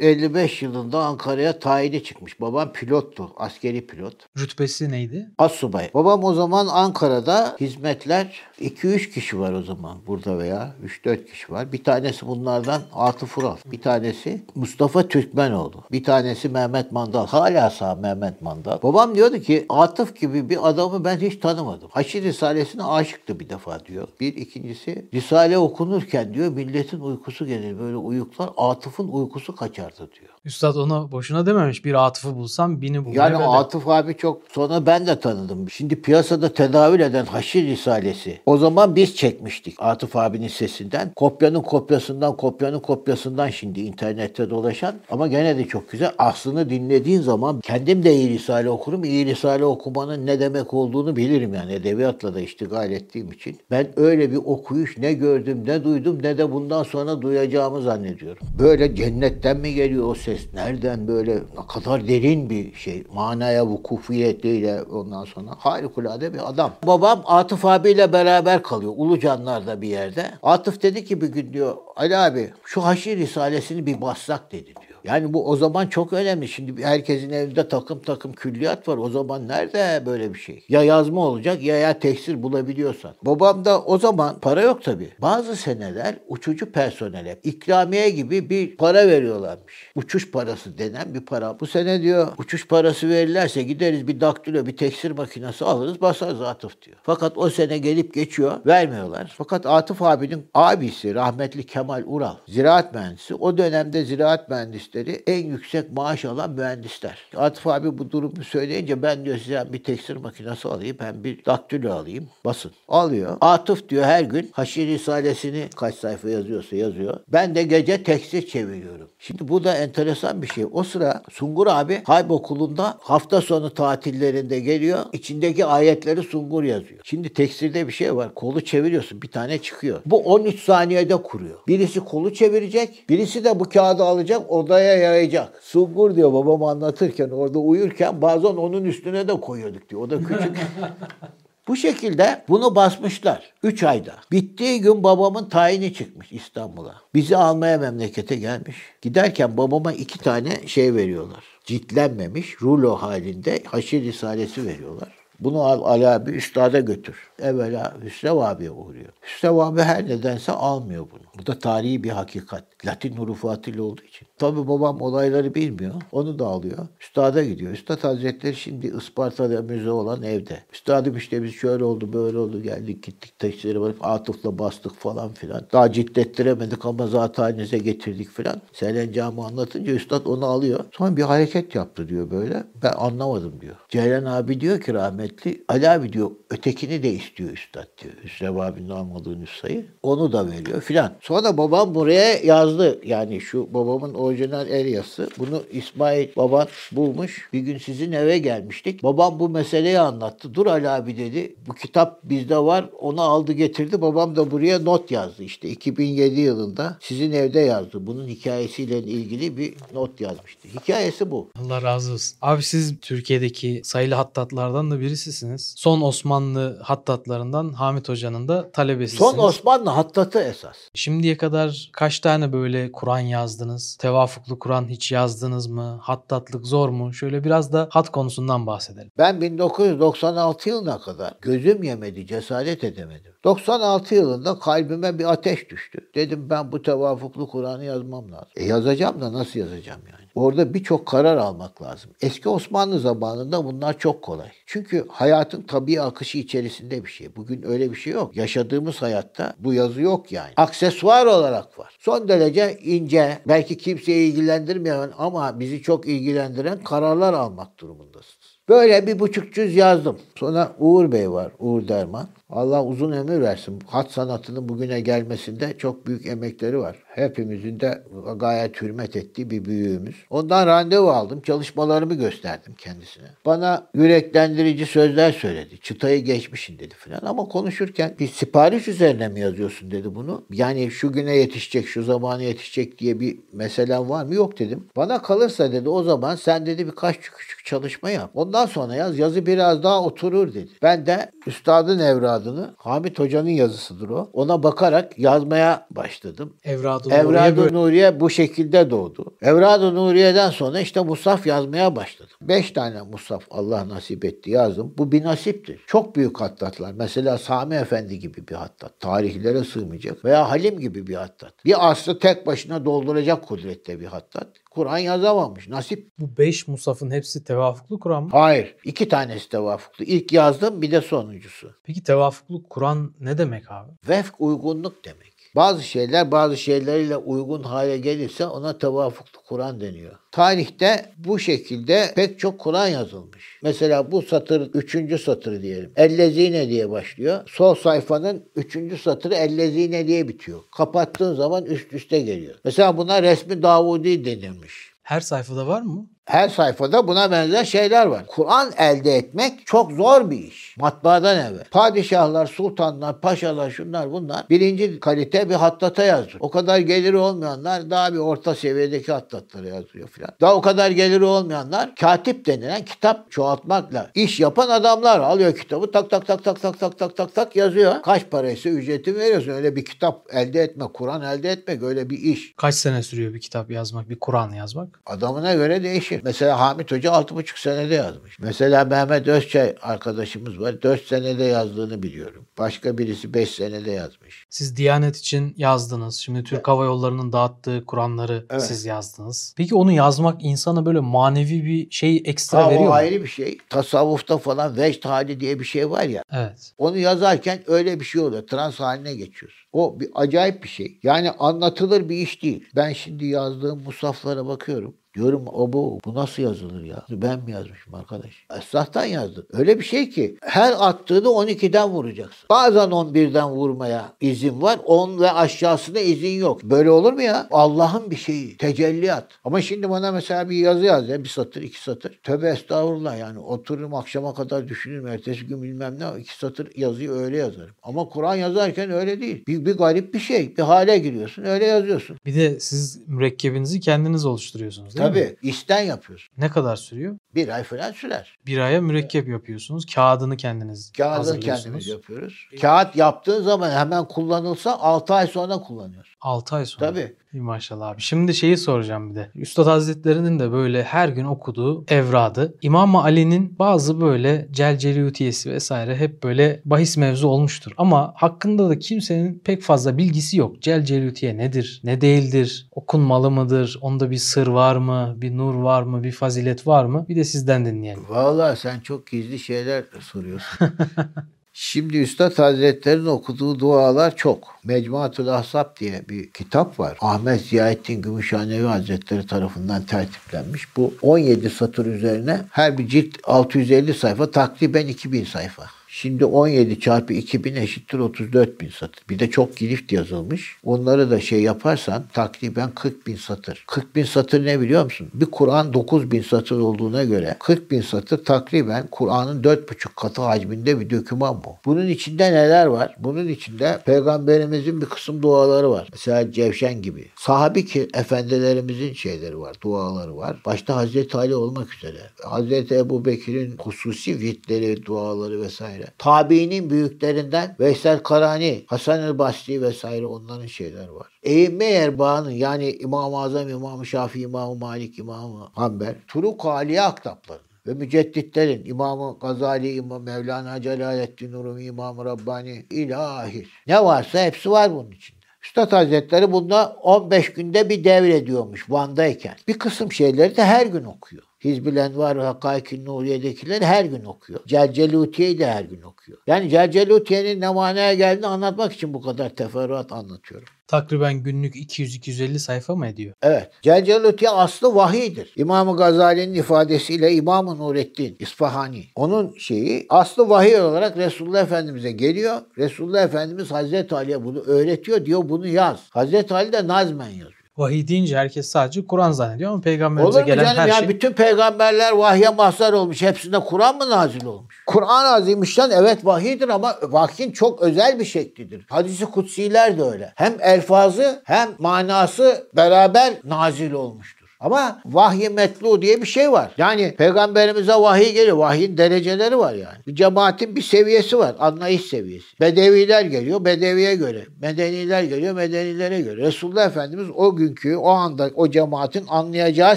1955 0.00 0.62
yılında 0.62 1.04
Ankara'ya 1.04 1.58
tayini 1.58 2.02
çıkmış. 2.04 2.40
Babam 2.40 2.72
pilottu. 2.72 3.30
Askeri 3.36 3.86
pilot. 3.86 4.16
Rütbesi 4.38 4.90
neydi? 4.90 5.30
Assubay. 5.38 5.90
Babam 5.94 6.24
o 6.24 6.34
zaman 6.34 6.66
Ankara'da 6.66 7.56
hizmetler 7.60 8.40
2-3 8.60 9.10
kişi 9.10 9.40
var 9.40 9.52
o 9.52 9.62
zaman 9.62 9.98
burada 10.06 10.38
veya 10.38 10.74
3-4 11.04 11.24
kişi 11.24 11.52
var. 11.52 11.72
Bir 11.72 11.84
tanesi 11.84 12.26
bunlardan 12.26 12.82
Atıf 12.94 13.38
Ural. 13.38 13.56
Bir 13.66 13.80
tanesi 13.80 14.44
Mustafa 14.54 15.08
Türkmenoğlu. 15.08 15.84
Bir 15.92 16.04
tanesi 16.04 16.48
Mehmet 16.48 16.92
Mandal. 16.92 17.26
Hala 17.26 17.70
sağ 17.70 17.94
Mehmet 17.94 18.42
Mandal. 18.42 18.82
Babam 18.82 19.14
diyordu 19.14 19.38
ki 19.38 19.66
Atıf 19.68 20.20
gibi 20.20 20.48
bir 20.48 20.68
adamı 20.68 21.04
ben 21.04 21.16
hiç 21.16 21.40
tanımadım. 21.40 21.88
Haşir 21.92 22.22
Risalesi'ne 22.22 22.84
aşıktı 22.84 23.40
bir 23.40 23.48
defa 23.48 23.86
diyor. 23.86 24.08
Bir 24.20 24.36
ikincisi 24.36 25.08
Risale 25.14 25.58
okunurken 25.58 26.34
diyor 26.34 26.52
milletin 26.52 27.00
uykusu 27.00 27.46
gelir 27.46 27.78
böyle 27.78 27.96
uyuklar. 27.96 28.50
Atıf'ın 28.56 29.08
uykusu 29.08 29.54
kaçardı 29.84 30.12
diyor. 30.20 30.30
Üstad 30.44 30.76
onu 30.76 31.08
boşuna 31.12 31.46
dememiş. 31.46 31.84
Bir 31.84 32.06
atıfı 32.06 32.36
bulsam 32.36 32.80
bini 32.80 33.04
bulmaya 33.04 33.16
Yani 33.16 33.34
bedel. 33.34 33.48
Atıf 33.48 33.88
abi 33.88 34.16
çok 34.16 34.42
sonra 34.52 34.86
ben 34.86 35.06
de 35.06 35.20
tanıdım. 35.20 35.70
Şimdi 35.70 36.02
piyasada 36.02 36.52
tedavül 36.52 37.00
eden 37.00 37.26
Haşir 37.26 37.66
Risalesi. 37.66 38.40
O 38.46 38.56
zaman 38.56 38.96
biz 38.96 39.16
çekmiştik 39.16 39.74
Atıf 39.78 40.16
abinin 40.16 40.48
sesinden. 40.48 41.12
Kopyanın 41.16 41.62
kopyasından, 41.62 42.36
kopyanın 42.36 42.80
kopyasından 42.80 43.48
şimdi 43.48 43.80
internette 43.80 44.50
dolaşan. 44.50 44.94
Ama 45.10 45.26
gene 45.26 45.56
de 45.58 45.68
çok 45.68 45.90
güzel. 45.90 46.12
Aslını 46.18 46.70
dinlediğin 46.70 47.20
zaman 47.20 47.60
kendim 47.60 48.04
de 48.04 48.14
iyi 48.14 48.28
Risale 48.28 48.70
okurum. 48.70 49.04
İyi 49.04 49.26
Risale 49.26 49.64
okumanın 49.64 50.26
ne 50.26 50.40
demek 50.40 50.74
olduğunu 50.74 51.16
bilirim 51.16 51.54
yani. 51.54 51.72
Edebiyatla 51.72 52.34
da 52.34 52.40
iştigal 52.40 52.92
ettiğim 52.92 53.32
için. 53.32 53.58
Ben 53.70 53.86
öyle 53.96 54.32
bir 54.32 54.36
okuyuş 54.36 54.98
ne 54.98 55.12
gördüm, 55.12 55.62
ne 55.66 55.84
duydum, 55.84 56.18
ne 56.22 56.38
de 56.38 56.52
bundan 56.52 56.82
sonra 56.82 57.22
duyacağımı 57.22 57.82
zannediyorum. 57.82 58.46
Böyle 58.58 58.94
cennetten 58.94 59.56
mi 59.56 59.73
geliyor 59.74 60.08
o 60.08 60.14
ses? 60.14 60.40
Nereden 60.54 61.08
böyle 61.08 61.34
ne 61.34 61.66
kadar 61.68 62.08
derin 62.08 62.50
bir 62.50 62.74
şey. 62.74 63.04
Manaya 63.14 63.66
vukufiyetiyle 63.66 64.82
ondan 64.82 65.24
sonra 65.24 65.50
harikulade 65.58 66.34
bir 66.34 66.50
adam. 66.50 66.72
Babam 66.86 67.22
Atıf 67.26 67.64
abiyle 67.64 68.12
beraber 68.12 68.62
kalıyor. 68.62 68.92
Ulucanlar'da 68.96 69.82
bir 69.82 69.88
yerde. 69.88 70.30
Atıf 70.42 70.82
dedi 70.82 71.04
ki 71.04 71.20
bir 71.20 71.28
gün 71.28 71.52
diyor 71.52 71.76
Ali 71.96 72.16
abi 72.16 72.50
şu 72.64 72.84
Haşir 72.84 73.16
Risalesini 73.16 73.86
bir 73.86 74.00
bassak 74.00 74.52
dedi 74.52 74.66
diyor. 74.66 74.93
Yani 75.04 75.32
bu 75.32 75.50
o 75.50 75.56
zaman 75.56 75.86
çok 75.86 76.12
önemli. 76.12 76.48
Şimdi 76.48 76.84
herkesin 76.84 77.30
evinde 77.30 77.68
takım 77.68 78.02
takım 78.02 78.32
külliyat 78.32 78.88
var. 78.88 78.96
O 78.96 79.08
zaman 79.08 79.48
nerede 79.48 80.06
böyle 80.06 80.34
bir 80.34 80.38
şey? 80.38 80.64
Ya 80.68 80.82
yazma 80.82 81.20
olacak 81.20 81.62
ya 81.62 81.76
ya 81.76 81.98
tekstil 81.98 82.42
bulabiliyorsan. 82.42 83.14
Babam 83.22 83.64
da 83.64 83.82
o 83.82 83.98
zaman 83.98 84.40
para 84.40 84.62
yok 84.62 84.84
tabii. 84.84 85.12
Bazı 85.18 85.56
seneler 85.56 86.14
uçucu 86.28 86.72
personele 86.72 87.40
ikramiye 87.42 88.10
gibi 88.10 88.50
bir 88.50 88.76
para 88.76 89.08
veriyorlarmış. 89.08 89.90
Uçuş 89.94 90.30
parası 90.30 90.78
denen 90.78 91.14
bir 91.14 91.20
para. 91.20 91.60
Bu 91.60 91.66
sene 91.66 92.02
diyor 92.02 92.28
uçuş 92.38 92.68
parası 92.68 93.08
verirlerse 93.08 93.62
gideriz 93.62 94.08
bir 94.08 94.20
daktilo 94.20 94.66
bir 94.66 94.76
tekstil 94.76 95.16
makinesi 95.16 95.64
alırız 95.64 96.00
basarız 96.00 96.40
Atıf 96.40 96.82
diyor. 96.82 96.96
Fakat 97.02 97.38
o 97.38 97.50
sene 97.50 97.78
gelip 97.78 98.14
geçiyor 98.14 98.52
vermiyorlar. 98.66 99.34
Fakat 99.38 99.66
Atıf 99.66 100.02
abinin 100.02 100.46
abisi 100.54 101.14
rahmetli 101.14 101.66
Kemal 101.66 102.02
Ural 102.06 102.36
ziraat 102.48 102.94
mühendisi 102.94 103.34
o 103.34 103.58
dönemde 103.58 104.04
ziraat 104.04 104.48
mühendisliği 104.48 104.93
mühendisleri 104.94 105.22
en 105.26 105.46
yüksek 105.46 105.92
maaş 105.92 106.24
alan 106.24 106.50
mühendisler. 106.50 107.18
Atıf 107.36 107.66
abi 107.66 107.98
bu 107.98 108.10
durumu 108.10 108.44
söyleyince 108.44 109.02
ben 109.02 109.24
diyor 109.24 109.38
size 109.38 109.64
bir 109.72 109.84
tekstil 109.84 110.16
makinesi 110.16 110.68
alayım, 110.68 110.96
ben 111.00 111.24
bir 111.24 111.44
daktilo 111.44 111.92
alayım, 111.92 112.28
basın. 112.44 112.70
Alıyor. 112.88 113.36
Atıf 113.40 113.88
diyor 113.88 114.04
her 114.04 114.22
gün 114.22 114.50
Haşir 114.52 114.86
Risalesini 114.86 115.68
kaç 115.76 115.94
sayfa 115.94 116.28
yazıyorsa 116.28 116.76
yazıyor. 116.76 117.16
Ben 117.28 117.54
de 117.54 117.62
gece 117.62 118.02
tekstil 118.02 118.46
çeviriyorum. 118.46 119.08
Şimdi 119.18 119.48
bu 119.48 119.64
da 119.64 119.76
enteresan 119.76 120.42
bir 120.42 120.46
şey. 120.46 120.64
O 120.72 120.82
sıra 120.82 121.22
Sungur 121.30 121.66
abi 121.66 122.02
Hayb 122.04 122.30
okulunda 122.30 122.98
hafta 123.00 123.40
sonu 123.40 123.74
tatillerinde 123.74 124.60
geliyor. 124.60 124.98
İçindeki 125.12 125.64
ayetleri 125.64 126.22
Sungur 126.22 126.62
yazıyor. 126.62 127.00
Şimdi 127.04 127.28
tekstilde 127.28 127.88
bir 127.88 127.92
şey 127.92 128.16
var. 128.16 128.34
Kolu 128.34 128.60
çeviriyorsun 128.60 129.22
bir 129.22 129.28
tane 129.28 129.58
çıkıyor. 129.58 130.00
Bu 130.06 130.18
13 130.18 130.60
saniyede 130.60 131.16
kuruyor. 131.16 131.58
Birisi 131.68 132.00
kolu 132.00 132.34
çevirecek. 132.34 133.04
Birisi 133.08 133.44
de 133.44 133.60
bu 133.60 133.68
kağıdı 133.68 134.04
alacak 134.04 134.52
odaya 134.52 134.83
yayacak. 134.84 135.58
Sungur 135.62 136.16
diyor 136.16 136.32
babam 136.32 136.62
anlatırken 136.62 137.30
orada 137.30 137.58
uyurken 137.58 138.22
bazen 138.22 138.48
onun 138.48 138.84
üstüne 138.84 139.28
de 139.28 139.40
koyuyorduk 139.40 139.90
diyor. 139.90 140.02
O 140.02 140.10
da 140.10 140.18
küçük. 140.18 140.56
Bu 141.68 141.76
şekilde 141.76 142.44
bunu 142.48 142.74
basmışlar 142.74 143.52
3 143.62 143.82
ayda. 143.82 144.14
Bittiği 144.32 144.80
gün 144.80 145.04
babamın 145.04 145.48
tayini 145.48 145.94
çıkmış 145.94 146.32
İstanbul'a. 146.32 146.94
Bizi 147.14 147.36
almaya 147.36 147.78
memlekete 147.78 148.36
gelmiş. 148.36 148.76
Giderken 149.02 149.56
babama 149.56 149.92
iki 149.92 150.18
tane 150.18 150.66
şey 150.66 150.94
veriyorlar. 150.94 151.44
Ciltlenmemiş 151.64 152.62
rulo 152.62 152.94
halinde 152.96 153.62
haşir 153.66 154.02
risalesi 154.02 154.66
veriyorlar. 154.66 155.08
Bunu 155.40 155.62
al 155.62 155.82
Ali 155.82 156.08
abi 156.08 156.30
üstada 156.30 156.80
götür. 156.80 157.16
Evvela 157.42 157.94
Hüsrev 158.04 158.36
abiye 158.36 158.70
uğruyor. 158.70 159.12
Hüsrev 159.22 159.56
abi 159.56 159.82
her 159.82 160.06
nedense 160.06 160.52
almıyor 160.52 161.06
bunu. 161.12 161.22
Bu 161.38 161.46
da 161.46 161.58
tarihi 161.58 162.04
bir 162.04 162.10
hakikat. 162.10 162.73
Latin 162.86 163.16
hurufatıyla 163.16 163.82
olduğu 163.82 164.02
için. 164.02 164.28
Tabi 164.38 164.68
babam 164.68 165.00
olayları 165.00 165.54
bilmiyor. 165.54 165.94
Onu 166.12 166.38
da 166.38 166.46
alıyor. 166.46 166.88
Üstada 167.00 167.44
gidiyor. 167.44 167.72
Üstad 167.72 168.04
Hazretleri 168.04 168.56
şimdi 168.56 168.86
Isparta'da 168.86 169.62
müze 169.62 169.90
olan 169.90 170.22
evde. 170.22 170.58
Üstadım 170.72 171.16
işte 171.16 171.42
biz 171.42 171.54
şöyle 171.54 171.84
oldu 171.84 172.12
böyle 172.12 172.38
oldu 172.38 172.62
geldik 172.62 173.02
gittik 173.02 173.38
taşları 173.38 173.82
varıp 173.82 174.04
atıfla 174.06 174.58
bastık 174.58 174.94
falan 174.94 175.32
filan. 175.32 175.66
Daha 175.72 175.92
ciddettiremedik 175.92 176.84
ama 176.84 177.06
zat 177.06 177.38
halinize 177.38 177.78
getirdik 177.78 178.28
filan. 178.28 178.60
Selen 178.72 179.12
Camı 179.12 179.46
anlatınca 179.46 179.92
üstad 179.92 180.26
onu 180.26 180.46
alıyor. 180.46 180.80
Sonra 180.92 181.16
bir 181.16 181.22
hareket 181.22 181.74
yaptı 181.74 182.08
diyor 182.08 182.30
böyle. 182.30 182.64
Ben 182.82 182.92
anlamadım 182.92 183.60
diyor. 183.60 183.76
Ceylan 183.88 184.24
abi 184.24 184.60
diyor 184.60 184.80
ki 184.80 184.94
rahmetli 184.94 185.64
Ali 185.68 185.90
abi 185.90 186.12
diyor 186.12 186.30
ötekini 186.50 187.02
de 187.02 187.12
istiyor 187.12 187.50
üstad 187.50 187.86
diyor. 188.02 188.14
Hüsrev 188.24 188.56
abinin 188.56 188.90
almadığı 188.90 189.40
nüshayı. 189.40 189.86
Onu 190.02 190.32
da 190.32 190.50
veriyor 190.50 190.80
filan. 190.80 191.12
Sonra 191.20 191.56
babam 191.56 191.94
buraya 191.94 192.38
yazdı. 192.38 192.73
Yani 193.04 193.40
şu 193.40 193.74
babamın 193.74 194.14
orijinal 194.14 194.68
el 194.68 194.86
yazısı. 194.86 195.28
Bunu 195.38 195.62
İsmail 195.72 196.28
baban 196.36 196.68
bulmuş. 196.92 197.48
Bir 197.52 197.60
gün 197.60 197.78
sizin 197.78 198.12
eve 198.12 198.38
gelmiştik. 198.38 199.02
Babam 199.02 199.40
bu 199.40 199.48
meseleyi 199.48 199.98
anlattı. 199.98 200.54
Dur 200.54 200.66
Ali 200.66 200.88
abi 200.88 201.16
dedi. 201.16 201.56
Bu 201.68 201.74
kitap 201.74 202.20
bizde 202.24 202.58
var. 202.58 202.90
Onu 203.00 203.20
aldı 203.22 203.52
getirdi. 203.52 204.00
Babam 204.02 204.36
da 204.36 204.50
buraya 204.50 204.78
not 204.78 205.10
yazdı. 205.10 205.42
İşte 205.42 205.68
2007 205.68 206.40
yılında 206.40 206.98
sizin 207.00 207.32
evde 207.32 207.60
yazdı. 207.60 208.06
Bunun 208.06 208.28
hikayesiyle 208.28 208.98
ilgili 208.98 209.56
bir 209.56 209.74
not 209.94 210.20
yazmıştı. 210.20 210.68
Hikayesi 210.80 211.30
bu. 211.30 211.50
Allah 211.60 211.82
razı 211.82 212.12
olsun. 212.12 212.36
Abi 212.42 212.62
siz 212.62 213.00
Türkiye'deki 213.00 213.80
sayılı 213.84 214.14
hattatlardan 214.14 214.90
da 214.90 215.00
birisisiniz. 215.00 215.74
Son 215.76 216.00
Osmanlı 216.00 216.78
hattatlarından 216.82 217.72
Hamit 217.72 218.08
Hoca'nın 218.08 218.48
da 218.48 218.70
talebesisiniz. 218.70 219.30
Son 219.30 219.38
Osmanlı 219.38 219.90
hattatı 219.90 220.40
esas. 220.40 220.76
Şimdiye 220.94 221.36
kadar 221.36 221.90
kaç 221.92 222.20
tane 222.20 222.52
böyle 222.52 222.63
Kur'an 222.92 223.18
yazdınız? 223.18 223.96
Tevafuklu 224.00 224.58
Kur'an 224.58 224.88
hiç 224.88 225.12
yazdınız 225.12 225.66
mı? 225.66 225.98
Hattatlık 226.02 226.66
zor 226.66 226.88
mu? 226.88 227.14
Şöyle 227.14 227.44
biraz 227.44 227.72
da 227.72 227.88
hat 227.90 228.12
konusundan 228.12 228.66
bahsedelim. 228.66 229.10
Ben 229.18 229.40
1996 229.40 230.68
yılına 230.68 231.00
kadar 231.00 231.34
gözüm 231.40 231.82
yemedi, 231.82 232.26
cesaret 232.26 232.84
edemedim. 232.84 233.32
96 233.44 234.14
yılında 234.14 234.58
kalbime 234.58 235.18
bir 235.18 235.32
ateş 235.32 235.70
düştü. 235.70 235.98
Dedim 236.14 236.50
ben 236.50 236.72
bu 236.72 236.82
tevafuklu 236.82 237.48
Kur'an'ı 237.48 237.84
yazmam 237.84 238.32
lazım. 238.32 238.48
E 238.56 238.64
yazacağım 238.64 239.20
da 239.20 239.32
nasıl 239.32 239.60
yazacağım 239.60 240.00
yani? 240.12 240.23
Orada 240.34 240.74
birçok 240.74 241.06
karar 241.06 241.36
almak 241.36 241.82
lazım. 241.82 242.10
Eski 242.20 242.48
Osmanlı 242.48 243.00
zamanında 243.00 243.64
bunlar 243.64 243.98
çok 243.98 244.22
kolay. 244.22 244.48
Çünkü 244.66 245.06
hayatın 245.08 245.62
tabii 245.62 246.00
akışı 246.00 246.38
içerisinde 246.38 247.04
bir 247.04 247.10
şey. 247.10 247.36
Bugün 247.36 247.62
öyle 247.66 247.90
bir 247.90 247.96
şey 247.96 248.12
yok. 248.12 248.36
Yaşadığımız 248.36 249.02
hayatta 249.02 249.54
bu 249.58 249.74
yazı 249.74 250.00
yok 250.00 250.32
yani. 250.32 250.52
Aksesuar 250.56 251.26
olarak 251.26 251.78
var. 251.78 251.96
Son 251.98 252.28
derece 252.28 252.78
ince, 252.82 253.38
belki 253.48 253.76
kimseyi 253.76 254.32
ilgilendirmeyen 254.32 255.10
ama 255.18 255.60
bizi 255.60 255.82
çok 255.82 256.08
ilgilendiren 256.08 256.84
kararlar 256.84 257.32
almak 257.32 257.78
durumundasınız. 257.78 258.54
Böyle 258.68 259.06
bir 259.06 259.18
buçuk 259.18 259.54
cüz 259.54 259.76
yazdım. 259.76 260.18
Sonra 260.36 260.72
Uğur 260.78 261.12
Bey 261.12 261.30
var, 261.30 261.52
Uğur 261.58 261.88
Derman. 261.88 262.28
Allah 262.54 262.84
uzun 262.84 263.12
ömür 263.12 263.40
versin. 263.40 263.78
Hat 263.86 264.10
sanatının 264.10 264.68
bugüne 264.68 265.00
gelmesinde 265.00 265.74
çok 265.78 266.06
büyük 266.06 266.26
emekleri 266.26 266.78
var. 266.78 266.96
Hepimizin 267.06 267.80
de 267.80 268.02
gayet 268.36 268.82
hürmet 268.82 269.16
ettiği 269.16 269.50
bir 269.50 269.64
büyüğümüz. 269.64 270.14
Ondan 270.30 270.66
randevu 270.66 271.10
aldım. 271.10 271.40
Çalışmalarımı 271.40 272.14
gösterdim 272.14 272.74
kendisine. 272.78 273.26
Bana 273.46 273.86
yüreklendirici 273.94 274.86
sözler 274.86 275.32
söyledi. 275.32 275.78
Çıtayı 275.80 276.24
geçmişin 276.24 276.78
dedi 276.78 276.94
filan. 276.94 277.20
Ama 277.22 277.44
konuşurken 277.44 278.14
bir 278.18 278.28
sipariş 278.28 278.88
üzerine 278.88 279.28
mi 279.28 279.40
yazıyorsun 279.40 279.90
dedi 279.90 280.14
bunu. 280.14 280.44
Yani 280.50 280.90
şu 280.90 281.12
güne 281.12 281.36
yetişecek, 281.36 281.86
şu 281.88 282.02
zamana 282.02 282.42
yetişecek 282.42 282.98
diye 282.98 283.20
bir 283.20 283.38
meselen 283.52 284.10
var 284.10 284.24
mı? 284.24 284.34
Yok 284.34 284.58
dedim. 284.58 284.88
Bana 284.96 285.22
kalırsa 285.22 285.72
dedi 285.72 285.88
o 285.88 286.02
zaman 286.02 286.36
sen 286.36 286.66
dedi 286.66 286.86
birkaç 286.86 287.16
küçük 287.20 287.64
çalışma 287.64 288.10
yap. 288.10 288.30
Ondan 288.34 288.66
sonra 288.66 288.94
yaz. 288.94 289.18
Yazı 289.18 289.46
biraz 289.46 289.82
daha 289.82 290.02
oturur 290.04 290.54
dedi. 290.54 290.70
Ben 290.82 291.06
de 291.06 291.30
üstadın 291.46 291.98
evradını 292.44 292.74
Hamit 292.76 293.18
Hoca'nın 293.18 293.48
yazısıdır 293.48 294.08
o. 294.08 294.30
Ona 294.32 294.62
bakarak 294.62 295.18
yazmaya 295.18 295.86
başladım. 295.90 296.56
Evrad-ı 296.64 297.10
Evrad-ı 297.10 297.60
Nuriye 297.60 297.72
Nuriye 297.72 298.20
bu 298.20 298.30
şekilde 298.30 298.90
doğdu. 298.90 299.34
Evrad-ı 299.42 299.94
Nuriye'den 299.94 300.50
sonra 300.50 300.80
işte 300.80 301.00
Musaf 301.00 301.46
yazmaya 301.46 301.96
başladım. 301.96 302.36
Beş 302.40 302.70
tane 302.70 303.02
Musaf 303.02 303.44
Allah 303.50 303.88
nasip 303.88 304.24
etti 304.24 304.50
yazdım. 304.50 304.94
Bu 304.98 305.12
bir 305.12 305.24
nasiptir. 305.24 305.80
Çok 305.86 306.16
büyük 306.16 306.40
hattatlar. 306.40 306.92
Mesela 306.92 307.38
Sami 307.38 307.74
Efendi 307.74 308.18
gibi 308.18 308.48
bir 308.48 308.54
hattat. 308.54 309.00
Tarihlere 309.00 309.64
sığmayacak. 309.64 310.24
Veya 310.24 310.50
Halim 310.50 310.80
gibi 310.80 311.06
bir 311.06 311.14
hattat. 311.14 311.64
Bir 311.64 311.90
asrı 311.90 312.18
tek 312.18 312.46
başına 312.46 312.84
dolduracak 312.84 313.42
kudrette 313.48 314.00
bir 314.00 314.06
hattat. 314.06 314.46
Kur'an 314.74 314.98
yazamamış. 314.98 315.68
Nasip. 315.68 316.10
Bu 316.18 316.36
5 316.38 316.68
musafın 316.68 317.10
hepsi 317.10 317.44
tevafuklu 317.44 318.00
Kur'an 318.00 318.22
mı? 318.22 318.28
Hayır. 318.32 318.76
iki 318.84 319.08
tanesi 319.08 319.48
tevafuklu. 319.48 320.04
İlk 320.04 320.32
yazdım 320.32 320.82
bir 320.82 320.90
de 320.90 321.00
sonuncusu. 321.00 321.72
Peki 321.84 322.02
tevafuklu 322.02 322.62
Kur'an 322.68 323.14
ne 323.20 323.38
demek 323.38 323.70
abi? 323.70 323.90
Vefk 324.08 324.34
uygunluk 324.38 325.04
demek. 325.04 325.33
Bazı 325.54 325.82
şeyler 325.82 326.30
bazı 326.30 326.56
şeyleriyle 326.56 327.16
uygun 327.16 327.62
hale 327.62 327.98
gelirse 327.98 328.46
ona 328.46 328.78
tevafuklu 328.78 329.42
Kur'an 329.48 329.80
deniyor. 329.80 330.12
Tarihte 330.32 331.12
bu 331.16 331.38
şekilde 331.38 332.12
pek 332.16 332.38
çok 332.38 332.58
Kur'an 332.58 332.86
yazılmış. 332.86 333.58
Mesela 333.62 334.12
bu 334.12 334.22
satır 334.22 334.70
üçüncü 334.74 335.18
satır 335.18 335.62
diyelim. 335.62 335.92
Ellezine 335.96 336.68
diye 336.68 336.90
başlıyor. 336.90 337.42
Sol 337.46 337.74
sayfanın 337.74 338.44
üçüncü 338.56 338.98
satırı 338.98 339.34
ellezine 339.34 340.06
diye 340.06 340.28
bitiyor. 340.28 340.60
Kapattığın 340.76 341.34
zaman 341.34 341.64
üst 341.64 341.92
üste 341.92 342.20
geliyor. 342.20 342.54
Mesela 342.64 342.96
buna 342.96 343.22
resmi 343.22 343.62
Davudi 343.62 344.24
denilmiş. 344.24 344.92
Her 345.02 345.20
sayfada 345.20 345.66
var 345.66 345.82
mı? 345.82 346.06
Her 346.24 346.48
sayfada 346.48 347.08
buna 347.08 347.30
benzer 347.30 347.64
şeyler 347.64 348.06
var. 348.06 348.26
Kur'an 348.26 348.72
elde 348.78 349.16
etmek 349.16 349.66
çok 349.66 349.92
zor 349.92 350.30
bir 350.30 350.38
iş. 350.38 350.76
Matbaadan 350.78 351.36
evvel. 351.36 351.64
Padişahlar, 351.70 352.46
sultanlar, 352.46 353.20
paşalar, 353.20 353.70
şunlar 353.70 354.12
bunlar 354.12 354.46
birinci 354.50 355.00
kalite 355.00 355.50
bir 355.50 355.54
hattata 355.54 356.04
yazıyor. 356.04 356.36
O 356.40 356.50
kadar 356.50 356.78
geliri 356.78 357.16
olmayanlar 357.16 357.90
daha 357.90 358.12
bir 358.12 358.18
orta 358.18 358.54
seviyedeki 358.54 359.12
hattatlara 359.12 359.68
yazıyor 359.68 360.08
filan. 360.08 360.30
Daha 360.40 360.54
o 360.54 360.60
kadar 360.60 360.90
geliri 360.90 361.24
olmayanlar 361.24 361.94
katip 361.94 362.46
denilen 362.46 362.84
kitap 362.84 363.30
çoğaltmakla 363.30 364.10
iş 364.14 364.40
yapan 364.40 364.68
adamlar 364.68 365.20
alıyor 365.20 365.56
kitabı 365.56 365.90
tak 365.90 366.10
tak 366.10 366.26
tak 366.26 366.44
tak 366.44 366.62
tak 366.62 366.78
tak 366.78 366.98
tak 366.98 367.16
tak 367.16 367.34
tak 367.34 367.56
yazıyor. 367.56 368.02
Kaç 368.02 368.30
paraysa 368.30 368.68
ücreti 368.68 369.16
veriyorsun. 369.16 369.52
Öyle 369.52 369.76
bir 369.76 369.84
kitap 369.84 370.26
elde 370.34 370.62
etmek, 370.62 370.94
Kur'an 370.94 371.22
elde 371.22 371.50
etmek 371.50 371.82
öyle 371.82 372.10
bir 372.10 372.18
iş. 372.18 372.54
Kaç 372.56 372.74
sene 372.74 373.02
sürüyor 373.02 373.34
bir 373.34 373.40
kitap 373.40 373.70
yazmak, 373.70 374.10
bir 374.10 374.20
Kur'an 374.20 374.52
yazmak? 374.52 375.00
Adamına 375.06 375.54
göre 375.54 375.82
değişir. 375.82 376.13
Değişir. 376.14 376.24
Mesela 376.24 376.60
Hamit 376.60 376.92
Hoca 376.92 377.10
6,5 377.10 377.60
senede 377.60 377.94
yazmış. 377.94 378.38
Mesela 378.38 378.84
Mehmet 378.84 379.28
Özçay 379.28 379.74
arkadaşımız 379.82 380.60
var. 380.60 380.82
4 380.82 381.02
senede 381.06 381.44
yazdığını 381.44 382.02
biliyorum. 382.02 382.46
Başka 382.58 382.98
birisi 382.98 383.34
5 383.34 383.50
senede 383.50 383.90
yazmış. 383.90 384.46
Siz 384.50 384.76
Diyanet 384.76 385.16
için 385.16 385.54
yazdınız. 385.56 386.16
Şimdi 386.16 386.44
Türk 386.44 386.68
Hava 386.68 386.84
Yolları'nın 386.84 387.32
dağıttığı 387.32 387.84
Kur'anları 387.86 388.46
Evet. 388.50 388.62
siz 388.62 388.84
yazdınız. 388.84 389.54
Peki 389.56 389.74
onu 389.74 389.92
yazmak 389.92 390.44
insana 390.44 390.86
böyle 390.86 391.00
manevi 391.00 391.64
bir 391.64 391.90
şey 391.90 392.22
ekstra 392.24 392.58
Ha, 392.64 392.66
veriyor 392.68 392.82
o 392.82 392.84
mu? 392.84 392.92
ayrı 392.92 393.22
bir 393.22 393.28
şey. 393.28 393.58
Tasavvufta 393.70 394.38
falan 394.38 394.76
vecd 394.76 395.04
hali 395.04 395.40
diye 395.40 395.58
bir 395.60 395.64
şey 395.64 395.90
var 395.90 396.02
ya. 396.02 396.22
Evet. 396.32 396.72
Onu 396.78 396.98
yazarken 396.98 397.58
öyle 397.66 398.00
bir 398.00 398.04
şey 398.04 398.20
oluyor. 398.22 398.46
Trans 398.46 398.80
haline 398.80 399.14
geçiyorsun. 399.14 399.60
O 399.72 400.00
bir 400.00 400.10
acayip 400.14 400.62
bir 400.62 400.68
şey. 400.68 400.98
Yani 401.02 401.30
anlatılır 401.30 402.08
bir 402.08 402.16
iş 402.16 402.42
değil. 402.42 402.64
Ben 402.76 402.92
şimdi 402.92 403.26
yazdığım 403.26 403.82
musaflara 403.82 404.46
bakıyorum. 404.46 404.94
Diyorum 405.14 405.44
o 405.52 405.72
bu, 405.72 406.00
bu 406.04 406.14
nasıl 406.14 406.42
yazılır 406.42 406.84
ya? 406.84 407.06
Ben 407.10 407.40
mi 407.40 407.50
yazmışım 407.50 407.94
arkadaş? 407.94 408.46
Esrahtan 408.58 409.04
yazdım. 409.04 409.46
Öyle 409.52 409.78
bir 409.78 409.84
şey 409.84 410.10
ki 410.10 410.36
her 410.42 410.72
attığını 410.78 411.28
12'den 411.28 411.88
vuracaksın. 411.88 412.46
Bazen 412.50 412.88
11'den 412.88 413.50
vurmaya 413.50 414.12
izin 414.20 414.62
var. 414.62 414.78
10 414.84 415.20
ve 415.20 415.30
aşağısına 415.30 415.98
izin 415.98 416.38
yok. 416.38 416.62
Böyle 416.62 416.90
olur 416.90 417.12
mu 417.12 417.22
ya? 417.22 417.48
Allah'ın 417.50 418.10
bir 418.10 418.16
şeyi. 418.16 418.56
Tecelliyat. 418.56 419.28
Ama 419.44 419.60
şimdi 419.62 419.90
bana 419.90 420.12
mesela 420.12 420.50
bir 420.50 420.56
yazı 420.56 420.84
yaz 420.84 421.08
ya. 421.08 421.24
Bir 421.24 421.28
satır, 421.28 421.62
iki 421.62 421.82
satır. 421.82 422.18
Tövbe 422.22 422.48
estağfurullah 422.48 423.18
yani. 423.18 423.38
Otururum 423.38 423.94
akşama 423.94 424.34
kadar 424.34 424.68
düşünürüm. 424.68 425.06
Ertesi 425.06 425.46
gün 425.46 425.62
bilmem 425.62 425.98
ne. 425.98 426.20
iki 426.20 426.38
satır 426.38 426.70
yazıyı 426.76 427.10
öyle 427.10 427.36
yazarım. 427.36 427.74
Ama 427.82 428.08
Kur'an 428.08 428.34
yazarken 428.34 428.90
öyle 428.90 429.20
değil. 429.20 429.44
Bir, 429.46 429.66
bir 429.66 429.76
garip 429.76 430.14
bir 430.14 430.20
şey. 430.20 430.56
Bir 430.56 430.62
hale 430.62 430.98
giriyorsun. 430.98 431.44
Öyle 431.44 431.64
yazıyorsun. 431.64 432.16
Bir 432.26 432.34
de 432.34 432.60
siz 432.60 433.08
mürekkebinizi 433.08 433.80
kendiniz 433.80 434.26
oluşturuyorsunuz 434.26 434.94
mi? 435.04 435.14
Tabii. 435.14 435.36
işten 435.42 435.82
yapıyorsun. 435.82 436.34
Ne 436.38 436.48
kadar 436.48 436.76
sürüyor? 436.76 437.18
Bir 437.34 437.48
ay 437.48 437.62
falan 437.62 437.92
sürer. 437.92 438.36
Bir 438.46 438.58
aya 438.58 438.80
mürekkep 438.80 439.28
yapıyorsunuz. 439.28 439.86
Kağıdını 439.94 440.36
kendiniz 440.36 440.92
Kağıdını 440.92 441.16
hazırlıyorsunuz. 441.16 441.62
kendimiz 441.64 441.86
yapıyoruz. 441.86 442.46
Kağıt 442.60 442.96
yaptığın 442.96 443.42
zaman 443.42 443.70
hemen 443.70 444.04
kullanılsa 444.08 444.78
6 444.80 445.14
ay 445.14 445.26
sonra 445.26 445.58
kullanıyorsun. 445.58 446.14
6 446.20 446.56
ay 446.56 446.66
sonra. 446.66 446.86
Tabii. 446.90 447.16
İyi 447.32 447.40
maşallah 447.42 447.88
abi. 447.88 448.00
Şimdi 448.00 448.34
şeyi 448.34 448.56
soracağım 448.56 449.10
bir 449.10 449.14
de. 449.14 449.30
Üstad 449.34 449.66
Hazretleri'nin 449.66 450.38
de 450.38 450.52
böyle 450.52 450.82
her 450.82 451.08
gün 451.08 451.24
okuduğu 451.24 451.84
evradı. 451.88 452.54
İmam 452.62 452.96
Ali'nin 452.96 453.58
bazı 453.58 454.00
böyle 454.00 454.48
celceliyutiyesi 454.50 455.50
vesaire 455.52 455.96
hep 455.96 456.22
böyle 456.22 456.62
bahis 456.64 456.96
mevzu 456.96 457.28
olmuştur. 457.28 457.72
Ama 457.76 458.12
hakkında 458.16 458.68
da 458.68 458.78
kimsenin 458.78 459.38
pek 459.44 459.62
fazla 459.62 459.98
bilgisi 459.98 460.36
yok. 460.36 460.62
Celceliyutiye 460.62 461.36
nedir? 461.36 461.80
Ne 461.84 462.00
değildir? 462.00 462.68
Okunmalı 462.70 463.30
mıdır? 463.30 463.78
Onda 463.80 464.10
bir 464.10 464.16
sır 464.16 464.46
var 464.46 464.76
mı? 464.76 464.93
Bir 465.16 465.36
nur 465.36 465.54
var 465.54 465.82
mı? 465.82 466.02
Bir 466.02 466.12
fazilet 466.12 466.66
var 466.66 466.84
mı? 466.84 467.06
Bir 467.08 467.16
de 467.16 467.24
sizden 467.24 467.64
dinleyelim. 467.64 468.04
Vallahi 468.08 468.56
sen 468.56 468.80
çok 468.80 469.06
gizli 469.06 469.38
şeyler 469.38 469.84
soruyorsun. 470.00 470.68
Şimdi 471.56 471.98
Üstad 471.98 472.38
Hazretleri'nin 472.38 473.06
okuduğu 473.06 473.58
dualar 473.58 474.16
çok. 474.16 474.58
Mecmuatul 474.64 475.26
Ahzab 475.28 475.76
diye 475.80 476.02
bir 476.08 476.30
kitap 476.30 476.80
var. 476.80 476.96
Ahmet 477.00 477.40
Ziyaettin 477.40 478.02
Gümüşhanevi 478.02 478.66
Hazretleri 478.66 479.26
tarafından 479.26 479.82
tertiplenmiş. 479.82 480.76
Bu 480.76 480.94
17 481.02 481.50
satır 481.50 481.86
üzerine 481.86 482.40
her 482.50 482.78
bir 482.78 482.88
cilt 482.88 483.16
650 483.24 483.94
sayfa 483.94 484.30
takriben 484.30 484.86
2000 484.86 485.24
sayfa. 485.24 485.64
Şimdi 485.96 486.24
17 486.24 486.80
çarpı 486.80 487.12
2000 487.12 487.54
eşittir 487.54 487.98
34 487.98 488.60
bin 488.60 488.68
satır. 488.68 489.02
Bir 489.10 489.18
de 489.18 489.30
çok 489.30 489.56
girift 489.56 489.92
yazılmış. 489.92 490.56
Onları 490.64 491.10
da 491.10 491.20
şey 491.20 491.42
yaparsan 491.42 492.04
takriben 492.12 492.70
40 492.70 493.06
bin 493.06 493.16
satır. 493.16 493.64
40 493.66 493.96
bin 493.96 494.04
satır 494.04 494.44
ne 494.44 494.60
biliyor 494.60 494.84
musun? 494.84 495.08
Bir 495.14 495.26
Kur'an 495.26 495.72
9 495.72 496.10
bin 496.10 496.22
satır 496.22 496.58
olduğuna 496.58 497.04
göre 497.04 497.36
40 497.40 497.70
bin 497.70 497.80
satır 497.80 498.24
takriben 498.24 498.86
Kur'an'ın 498.90 499.42
4,5 499.42 499.88
katı 499.96 500.22
hacminde 500.22 500.80
bir 500.80 500.90
döküman 500.90 501.44
bu. 501.44 501.56
Bunun 501.64 501.86
içinde 501.86 502.32
neler 502.32 502.66
var? 502.66 502.96
Bunun 502.98 503.28
içinde 503.28 503.80
peygamberimizin 503.86 504.80
bir 504.80 504.86
kısım 504.86 505.22
duaları 505.22 505.70
var. 505.70 505.88
Mesela 505.92 506.32
Cevşen 506.32 506.82
gibi. 506.82 507.08
Sahabi 507.16 507.66
ki 507.66 507.88
efendilerimizin 507.94 508.92
şeyleri 508.92 509.38
var, 509.38 509.56
duaları 509.62 510.16
var. 510.16 510.36
Başta 510.46 510.76
Hazreti 510.76 511.16
Ali 511.16 511.34
olmak 511.34 511.74
üzere. 511.74 512.00
Hazreti 512.22 512.74
Ebu 512.74 513.04
Bekir'in 513.04 513.56
hususi 513.58 514.18
vitleri, 514.20 514.86
duaları 514.86 515.42
vesaire. 515.42 515.83
Tabiinin 515.98 516.70
büyüklerinden 516.70 517.56
Veysel 517.60 517.98
Karani, 517.98 518.64
Hasan 518.66 519.02
el 519.02 519.18
Basri 519.18 519.62
vesaire 519.62 520.06
onların 520.06 520.46
şeyleri 520.46 520.94
var. 520.94 521.06
Eğimme 521.22 521.64
erbağının 521.64 522.30
yani 522.30 522.70
İmam-ı 522.70 523.18
Azam, 523.18 523.48
İmam-ı 523.48 523.86
Şafii, 523.86 524.22
İmam-ı 524.22 524.54
Malik, 524.54 524.98
İmam-ı 524.98 525.48
Hanbel, 525.52 525.94
Turuk 526.08 526.44
Aliye 526.44 526.82
aktaplarını 526.82 527.44
ve 527.66 527.74
mücedditlerin 527.74 528.64
İmam-ı 528.64 529.18
Gazali, 529.20 529.74
İmam 529.74 530.02
Mevlana 530.02 530.62
Celaleddin 530.62 531.32
Rumi, 531.32 531.64
İmam-ı 531.64 532.04
Rabbani, 532.04 532.66
ilahir. 532.70 533.48
Ne 533.66 533.84
varsa 533.84 534.24
hepsi 534.24 534.50
var 534.50 534.72
bunun 534.72 534.90
içinde. 534.90 535.24
Üstad 535.42 535.72
Hazretleri 535.72 536.32
bunda 536.32 536.76
15 536.82 537.32
günde 537.32 537.68
bir 537.68 537.84
devrediyormuş 537.84 538.70
Van'dayken. 538.70 539.36
Bir 539.48 539.58
kısım 539.58 539.92
şeyleri 539.92 540.36
de 540.36 540.44
her 540.44 540.66
gün 540.66 540.84
okuyor. 540.84 541.22
Hizbül 541.44 541.76
Envar 541.76 542.18
ve 542.18 542.22
Hakaik-i 542.22 542.84
Nuriye'dekileri 542.84 543.64
her 543.64 543.84
gün 543.84 544.04
okuyor. 544.04 544.40
Celcelutiye'yi 544.46 545.38
de 545.38 545.46
her 545.46 545.64
gün 545.64 545.82
okuyor. 545.82 546.18
Yani 546.26 546.50
Celcelutiye'nin 546.50 547.40
ne 547.40 547.48
manaya 547.48 547.94
geldiğini 547.94 548.26
anlatmak 548.26 548.72
için 548.72 548.94
bu 548.94 549.00
kadar 549.00 549.28
teferruat 549.28 549.92
anlatıyorum. 549.92 550.48
Takriben 550.66 551.14
günlük 551.14 551.56
200-250 551.56 552.38
sayfa 552.38 552.74
mı 552.74 552.86
ediyor? 552.86 553.14
Evet. 553.22 553.50
Celcelutiye 553.62 554.30
aslı 554.30 554.74
vahiydir. 554.74 555.32
İmam-ı 555.36 555.76
Gazali'nin 555.76 556.34
ifadesiyle 556.34 557.12
İmam-ı 557.12 557.58
Nurettin 557.58 558.16
İsfahani. 558.18 558.84
Onun 558.94 559.34
şeyi 559.38 559.86
aslı 559.88 560.28
vahiy 560.28 560.60
olarak 560.60 560.96
Resulullah 560.96 561.42
Efendimiz'e 561.42 561.92
geliyor. 561.92 562.40
Resulullah 562.58 563.02
Efendimiz 563.02 563.50
Hazreti 563.50 563.94
Ali'ye 563.94 564.24
bunu 564.24 564.40
öğretiyor 564.40 565.06
diyor 565.06 565.28
bunu 565.28 565.46
yaz. 565.46 565.80
Hazreti 565.90 566.34
Ali 566.34 566.52
de 566.52 566.68
nazmen 566.68 567.08
yazıyor. 567.08 567.43
Vahiy 567.56 567.88
deyince 567.88 568.16
herkes 568.16 568.48
sadece 568.48 568.86
Kur'an 568.86 569.12
zannediyor 569.12 569.52
ama 569.52 569.60
peygamberimize 569.60 570.18
Olur 570.18 570.26
gelen 570.26 570.44
canım? 570.44 570.58
her 570.58 570.68
yani 570.68 570.78
şey 570.78 570.88
bütün 570.88 571.12
peygamberler 571.12 571.92
vahye 571.92 572.28
mazhar 572.28 572.72
olmuş. 572.72 573.02
Hepsinde 573.02 573.38
Kur'an 573.38 573.76
mı 573.76 573.90
nazil 573.90 574.24
olmuş? 574.24 574.62
Kur'an 574.66 575.04
azimüşşan 575.04 575.70
evet 575.70 576.06
vahiydir 576.06 576.48
ama 576.48 576.76
vahyin 576.82 577.32
çok 577.32 577.62
özel 577.62 577.98
bir 577.98 578.04
şeklidir. 578.04 578.66
Hadisi 578.70 579.04
kutsiler 579.04 579.78
de 579.78 579.82
öyle. 579.82 580.12
Hem 580.16 580.36
elfazı 580.40 581.22
hem 581.24 581.48
manası 581.58 582.48
beraber 582.56 583.14
nazil 583.24 583.72
olmuştur. 583.72 584.23
Ama 584.44 584.80
vahiy 584.86 585.28
metlu 585.28 585.82
diye 585.82 586.02
bir 586.02 586.06
şey 586.06 586.32
var. 586.32 586.50
Yani 586.58 586.94
peygamberimize 586.98 587.72
vahiy 587.72 588.12
geliyor. 588.12 588.36
Vahyin 588.36 588.78
dereceleri 588.78 589.38
var 589.38 589.54
yani. 589.54 589.78
Bir 589.86 589.94
cemaatin 589.94 590.56
bir 590.56 590.62
seviyesi 590.62 591.18
var. 591.18 591.34
Anlayış 591.38 591.82
seviyesi. 591.82 592.26
Bedeviler 592.40 593.04
geliyor 593.04 593.44
bedeviye 593.44 593.94
göre. 593.94 594.24
Medeniler 594.40 595.02
geliyor 595.02 595.34
medenilere 595.34 596.00
göre. 596.00 596.22
Resulullah 596.22 596.66
Efendimiz 596.66 597.08
o 597.14 597.36
günkü 597.36 597.76
o 597.76 597.88
anda 597.88 598.30
o 598.34 598.50
cemaatin 598.50 599.04
anlayacağı 599.08 599.76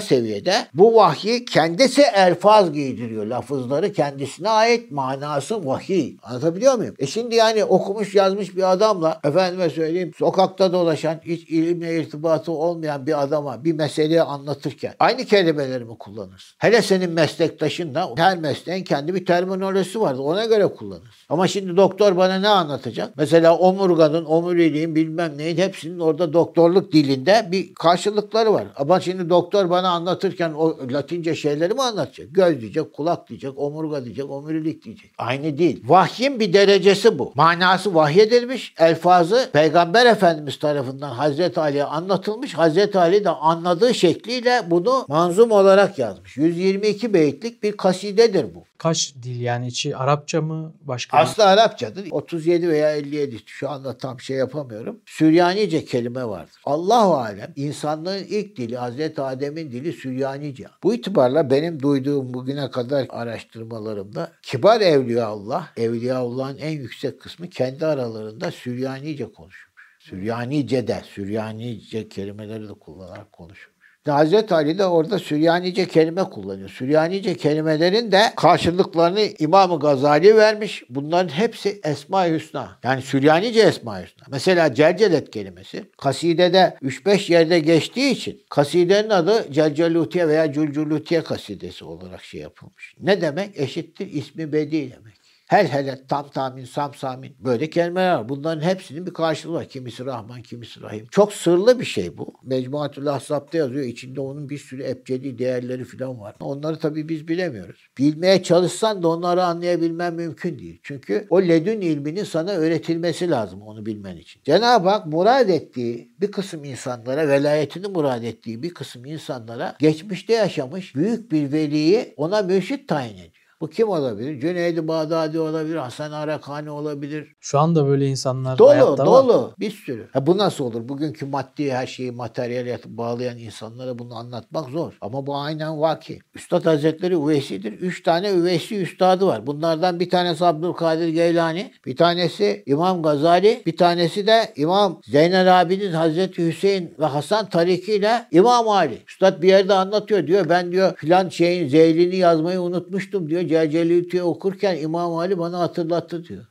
seviyede 0.00 0.54
bu 0.74 0.94
vahyi 0.94 1.44
kendisi 1.44 2.02
elfaz 2.02 2.72
giydiriyor. 2.72 3.26
Lafızları 3.26 3.92
kendisine 3.92 4.48
ait 4.48 4.90
manası 4.90 5.66
vahiy. 5.66 6.16
Anlatabiliyor 6.22 6.74
muyum? 6.74 6.94
E 6.98 7.06
şimdi 7.06 7.34
yani 7.34 7.64
okumuş 7.64 8.14
yazmış 8.14 8.56
bir 8.56 8.72
adamla 8.72 9.20
efendime 9.24 9.70
söyleyeyim 9.70 10.12
sokakta 10.18 10.72
dolaşan 10.72 11.20
hiç 11.24 11.50
ilimle 11.50 12.00
irtibatı 12.00 12.52
olmayan 12.52 13.06
bir 13.06 13.22
adama 13.22 13.64
bir 13.64 13.72
meseleyi 13.72 14.22
anlatırken 14.58 14.94
aynı 14.98 15.24
kelimeleri 15.24 15.84
mi 15.84 15.98
kullanırsın? 15.98 16.56
Hele 16.58 16.82
senin 16.82 17.10
meslektaşınla 17.10 18.10
her 18.16 18.38
mesleğin 18.38 18.84
kendi 18.84 19.14
bir 19.14 19.26
terminolojisi 19.26 20.00
vardır. 20.00 20.20
Ona 20.20 20.44
göre 20.44 20.66
kullanırsın. 20.66 21.26
Ama 21.28 21.48
şimdi 21.48 21.76
doktor 21.76 22.16
bana 22.16 22.38
ne 22.38 22.48
anlatacak? 22.48 23.12
Mesela 23.16 23.56
omurganın, 23.58 24.24
omuriliğin 24.24 24.94
bilmem 24.94 25.38
neyin 25.38 25.56
hepsinin 25.56 25.98
orada 25.98 26.32
doktorluk 26.32 26.92
dilinde 26.92 27.48
bir 27.52 27.74
karşılıkları 27.74 28.52
var. 28.52 28.64
Ama 28.76 29.00
şimdi 29.00 29.30
doktor 29.30 29.70
bana 29.70 29.88
anlatırken 29.88 30.52
o 30.52 30.76
latince 30.92 31.34
şeyleri 31.34 31.74
mi 31.74 31.82
anlatacak? 31.82 32.28
Göz 32.30 32.60
diyecek, 32.60 32.92
kulak 32.92 33.28
diyecek, 33.28 33.58
omurga 33.58 34.04
diyecek, 34.04 34.30
omurilik 34.30 34.84
diyecek. 34.84 35.10
Aynı 35.18 35.58
değil. 35.58 35.82
Vahyin 35.86 36.40
bir 36.40 36.52
derecesi 36.52 37.18
bu. 37.18 37.32
Manası 37.34 37.94
vahyedilmiş, 37.94 38.74
elfazı 38.78 39.50
Peygamber 39.52 40.06
Efendimiz 40.06 40.58
tarafından 40.58 41.10
Hazreti 41.10 41.60
Ali'ye 41.60 41.84
anlatılmış. 41.84 42.54
Hazreti 42.54 42.98
Ali 42.98 43.24
de 43.24 43.30
anladığı 43.30 43.94
şekliyle 43.94 44.47
bunu 44.70 45.04
manzum 45.08 45.50
olarak 45.50 45.98
yazmış. 45.98 46.36
122 46.36 47.14
beyitlik 47.14 47.62
bir 47.62 47.76
kasidedir 47.76 48.54
bu. 48.54 48.64
kaç 48.78 49.14
dil 49.22 49.40
yani 49.40 49.66
içi 49.66 49.96
Arapça 49.96 50.42
mı 50.42 50.74
başka 50.80 51.18
Aslı 51.18 51.44
Arapçadır. 51.44 52.08
37 52.10 52.68
veya 52.68 52.96
57 52.96 53.38
şu 53.46 53.70
anda 53.70 53.98
tam 53.98 54.20
şey 54.20 54.36
yapamıyorum. 54.36 55.00
Süryanice 55.06 55.84
kelime 55.84 56.24
vardır. 56.24 56.54
Allahu 56.64 57.14
alem 57.14 57.52
insanlığın 57.56 58.24
ilk 58.28 58.56
dili 58.56 58.76
Hazreti 58.76 59.22
Adem'in 59.22 59.72
dili 59.72 59.92
Süryanice. 59.92 60.64
Bu 60.82 60.94
itibarla 60.94 61.50
benim 61.50 61.82
duyduğum 61.82 62.34
bugüne 62.34 62.70
kadar 62.70 63.06
araştırmalarımda 63.10 64.32
kibar 64.42 64.80
evliya 64.80 65.26
Allah, 65.26 65.68
evliya 65.76 66.18
Allah'ın 66.18 66.58
en 66.58 66.70
yüksek 66.70 67.20
kısmı 67.20 67.48
kendi 67.48 67.86
aralarında 67.86 68.50
Süryanice 68.50 69.32
konuşmuş. 69.32 69.68
Süryanice 69.98 70.88
de, 70.88 71.02
Süryanice 71.14 72.08
kelimeleri 72.08 72.68
de 72.68 72.72
kullanarak 72.72 73.32
konuşmuş. 73.32 73.77
Hazreti 74.06 74.54
Ali 74.54 74.78
de 74.78 74.86
orada 74.86 75.18
Süryanice 75.18 75.88
kelime 75.88 76.24
kullanıyor. 76.24 76.68
Süryanice 76.68 77.36
kelimelerin 77.36 78.12
de 78.12 78.22
karşılıklarını 78.36 79.20
İmam-ı 79.38 79.78
Gazali 79.78 80.36
vermiş. 80.36 80.82
Bunların 80.88 81.28
hepsi 81.28 81.80
Esma-i 81.84 82.34
Hüsna. 82.34 82.78
Yani 82.84 83.02
Süryanice 83.02 83.60
Esma-i 83.60 84.04
Hüsna. 84.04 84.26
Mesela 84.30 84.74
Celcelet 84.74 85.30
kelimesi 85.30 85.90
kasidede 85.98 86.76
3-5 86.82 87.32
yerde 87.32 87.58
geçtiği 87.58 88.10
için 88.10 88.42
kasidenin 88.50 89.10
adı 89.10 89.52
Celcelutiye 89.52 90.28
veya 90.28 90.52
Cülcülutiye 90.52 91.22
kasidesi 91.22 91.84
olarak 91.84 92.24
şey 92.24 92.40
yapılmış. 92.40 92.94
Ne 93.00 93.20
demek? 93.20 93.60
Eşittir 93.60 94.12
ismi 94.12 94.52
bedi 94.52 94.92
demek. 94.92 95.17
Hel 95.48 95.66
hele, 95.66 96.06
tam 96.08 96.30
tamin, 96.30 96.64
sam 96.64 96.94
samin 96.94 97.36
böyle 97.38 97.70
kelimeler 97.70 98.14
var. 98.14 98.28
Bunların 98.28 98.60
hepsinin 98.60 99.06
bir 99.06 99.12
karşılığı 99.12 99.52
var. 99.52 99.68
Kimisi 99.68 100.04
Rahman, 100.04 100.42
kimisi 100.42 100.82
Rahim. 100.82 101.06
Çok 101.10 101.32
sırlı 101.32 101.80
bir 101.80 101.84
şey 101.84 102.18
bu. 102.18 102.34
Mecmuatül 102.42 103.08
Ahzab'da 103.08 103.56
yazıyor. 103.56 103.84
İçinde 103.84 104.20
onun 104.20 104.48
bir 104.48 104.58
sürü 104.58 104.84
ebcedi 104.84 105.38
değerleri 105.38 105.84
falan 105.84 106.20
var. 106.20 106.36
Onları 106.40 106.78
tabii 106.78 107.08
biz 107.08 107.28
bilemiyoruz. 107.28 107.88
Bilmeye 107.98 108.42
çalışsan 108.42 109.02
da 109.02 109.08
onları 109.08 109.44
anlayabilmen 109.44 110.14
mümkün 110.14 110.58
değil. 110.58 110.80
Çünkü 110.82 111.26
o 111.30 111.42
ledün 111.42 111.80
ilminin 111.80 112.24
sana 112.24 112.50
öğretilmesi 112.50 113.30
lazım 113.30 113.62
onu 113.62 113.86
bilmen 113.86 114.16
için. 114.16 114.42
Cenab-ı 114.44 114.88
Hak 114.88 115.06
murad 115.06 115.48
ettiği 115.48 116.12
bir 116.20 116.32
kısım 116.32 116.64
insanlara, 116.64 117.28
velayetini 117.28 117.86
murad 117.86 118.22
ettiği 118.22 118.62
bir 118.62 118.74
kısım 118.74 119.04
insanlara 119.04 119.76
geçmişte 119.78 120.32
yaşamış 120.32 120.94
büyük 120.94 121.32
bir 121.32 121.52
veliyi 121.52 122.14
ona 122.16 122.42
mürşit 122.42 122.88
tayin 122.88 123.14
ediyor. 123.14 123.37
Bu 123.60 123.70
kim 123.70 123.88
olabilir? 123.88 124.40
Cüneyd-i 124.40 124.88
Bağdadi 124.88 125.38
olabilir, 125.38 125.76
Hasan 125.76 126.12
Arakani 126.12 126.70
olabilir. 126.70 127.32
Şu 127.40 127.58
anda 127.58 127.86
böyle 127.86 128.06
insanlar 128.06 128.58
Dolu, 128.58 128.68
hayatta 128.68 129.06
var. 129.06 129.06
dolu. 129.06 129.54
Bir 129.58 129.70
sürü. 129.70 130.08
Ha, 130.12 130.26
bu 130.26 130.38
nasıl 130.38 130.64
olur? 130.64 130.88
Bugünkü 130.88 131.26
maddi 131.26 131.72
her 131.72 131.86
şeyi 131.86 132.12
materyale 132.12 132.78
bağlayan 132.86 133.38
insanlara 133.38 133.98
bunu 133.98 134.14
anlatmak 134.14 134.70
zor. 134.70 134.98
Ama 135.00 135.26
bu 135.26 135.36
aynen 135.36 135.80
vaki. 135.80 136.18
Üstad 136.34 136.66
Hazretleri 136.66 137.14
üveysidir. 137.14 137.72
Üç 137.72 138.02
tane 138.02 138.30
üveysi 138.30 138.76
üstadı 138.76 139.26
var. 139.26 139.46
Bunlardan 139.46 140.00
bir 140.00 140.10
tanesi 140.10 140.44
Abdülkadir 140.44 141.08
Geylani, 141.08 141.72
bir 141.86 141.96
tanesi 141.96 142.62
İmam 142.66 143.02
Gazali, 143.02 143.62
bir 143.66 143.76
tanesi 143.76 144.26
de 144.26 144.52
İmam 144.56 145.00
Zeynel 145.04 145.60
Abidin 145.60 145.92
Hazreti 145.92 146.46
Hüseyin 146.46 146.94
ve 147.00 147.04
Hasan 147.06 147.48
tarikiyle 147.48 148.26
İmam 148.30 148.68
Ali. 148.68 149.02
Üstad 149.08 149.42
bir 149.42 149.48
yerde 149.48 149.74
anlatıyor 149.74 150.26
diyor. 150.26 150.48
Ben 150.48 150.72
diyor 150.72 150.96
filan 150.96 151.28
şeyin 151.28 151.68
zeylini 151.68 152.16
yazmayı 152.16 152.60
unutmuştum 152.60 153.30
diyor. 153.30 153.47
Celcelütü'yü 153.48 154.22
okurken 154.22 154.76
İmam 154.76 155.14
Ali 155.14 155.38
bana 155.38 155.58
hatırlattı 155.58 156.24
diyor. 156.24 156.44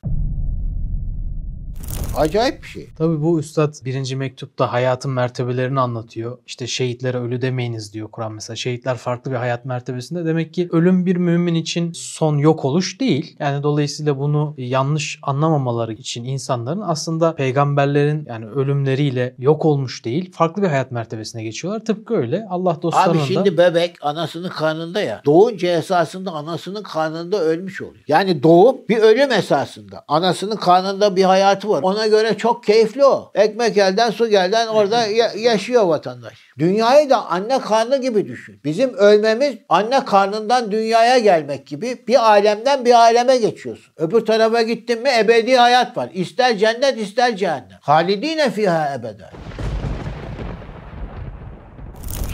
Acayip 2.18 2.64
bir 2.64 2.68
şey. 2.68 2.88
Tabii 2.98 3.22
bu 3.22 3.40
üstad 3.40 3.74
birinci 3.86 4.16
mektupta 4.16 4.74
hayatın 4.74 5.12
mertebelerini 5.12 5.80
anlatıyor. 5.80 6.38
İşte 6.48 6.68
şehitlere 6.68 7.18
ölü 7.18 7.42
demeyiniz 7.42 7.94
diyor 7.94 8.08
Kur'an 8.12 8.32
mesela. 8.32 8.56
Şehitler 8.56 8.98
farklı 8.98 9.32
bir 9.32 9.36
hayat 9.36 9.66
mertebesinde. 9.66 10.26
Demek 10.26 10.54
ki 10.54 10.70
ölüm 10.72 11.06
bir 11.06 11.16
mümin 11.16 11.56
için 11.56 11.92
son 11.96 12.38
yok 12.38 12.66
oluş 12.66 13.00
değil. 13.00 13.36
Yani 13.40 13.64
dolayısıyla 13.64 14.20
bunu 14.20 14.54
yanlış 14.58 15.20
anlamamaları 15.22 15.94
için 15.94 16.24
insanların 16.24 16.82
aslında 16.82 17.36
peygamberlerin 17.36 18.26
yani 18.28 18.46
ölümleriyle 18.46 19.36
yok 19.40 19.66
olmuş 19.66 20.06
değil. 20.06 20.32
Farklı 20.32 20.62
bir 20.62 20.68
hayat 20.68 20.92
mertebesine 20.92 21.44
geçiyorlar. 21.44 21.86
Tıpkı 21.86 22.16
öyle 22.16 22.48
Allah 22.50 22.78
dostlarının 22.82 23.20
Abi 23.20 23.28
şimdi 23.28 23.58
da 23.58 23.76
bebek 23.76 23.96
anasının 24.02 24.50
karnında 24.50 25.02
ya. 25.02 25.22
Doğunca 25.26 25.78
esasında 25.78 26.32
anasının 26.32 26.84
karnında 26.84 27.40
ölmüş 27.42 27.82
oluyor. 27.82 28.04
Yani 28.08 28.44
doğum 28.44 28.78
bir 28.90 28.98
ölüm 28.98 29.32
esasında. 29.32 30.06
Anasının 30.08 30.56
karnında 30.56 31.16
bir 31.16 31.24
hayatı 31.24 31.70
var. 31.70 31.84
Ona 31.84 32.07
göre 32.08 32.38
çok 32.38 32.64
keyifli 32.64 33.06
o. 33.06 33.32
Ekmek 33.36 33.78
elden 33.78 34.12
su 34.12 34.28
gelden 34.30 34.68
orada 34.68 35.06
ya- 35.08 35.32
yaşıyor 35.38 35.84
vatandaş. 35.84 36.34
Dünyayı 36.60 37.10
da 37.10 37.26
anne 37.26 37.60
karnı 37.60 37.98
gibi 38.02 38.28
düşün. 38.28 38.62
Bizim 38.64 38.94
ölmemiz 38.94 39.56
anne 39.70 40.06
karnından 40.06 40.72
dünyaya 40.72 41.18
gelmek 41.18 41.68
gibi 41.68 42.04
bir 42.08 42.28
alemden 42.30 42.86
bir 42.86 42.94
aleme 42.94 43.38
geçiyorsun. 43.38 43.94
Öbür 43.98 44.26
tarafa 44.26 44.62
gittin 44.62 45.02
mi 45.02 45.10
ebedi 45.20 45.56
hayat 45.58 45.98
var. 45.98 46.10
İster 46.14 46.58
cennet 46.58 46.98
ister 46.98 47.36
cehennem. 47.36 47.78
Halidine 47.82 48.50
fiha 48.52 48.94
ebeden. 48.96 49.30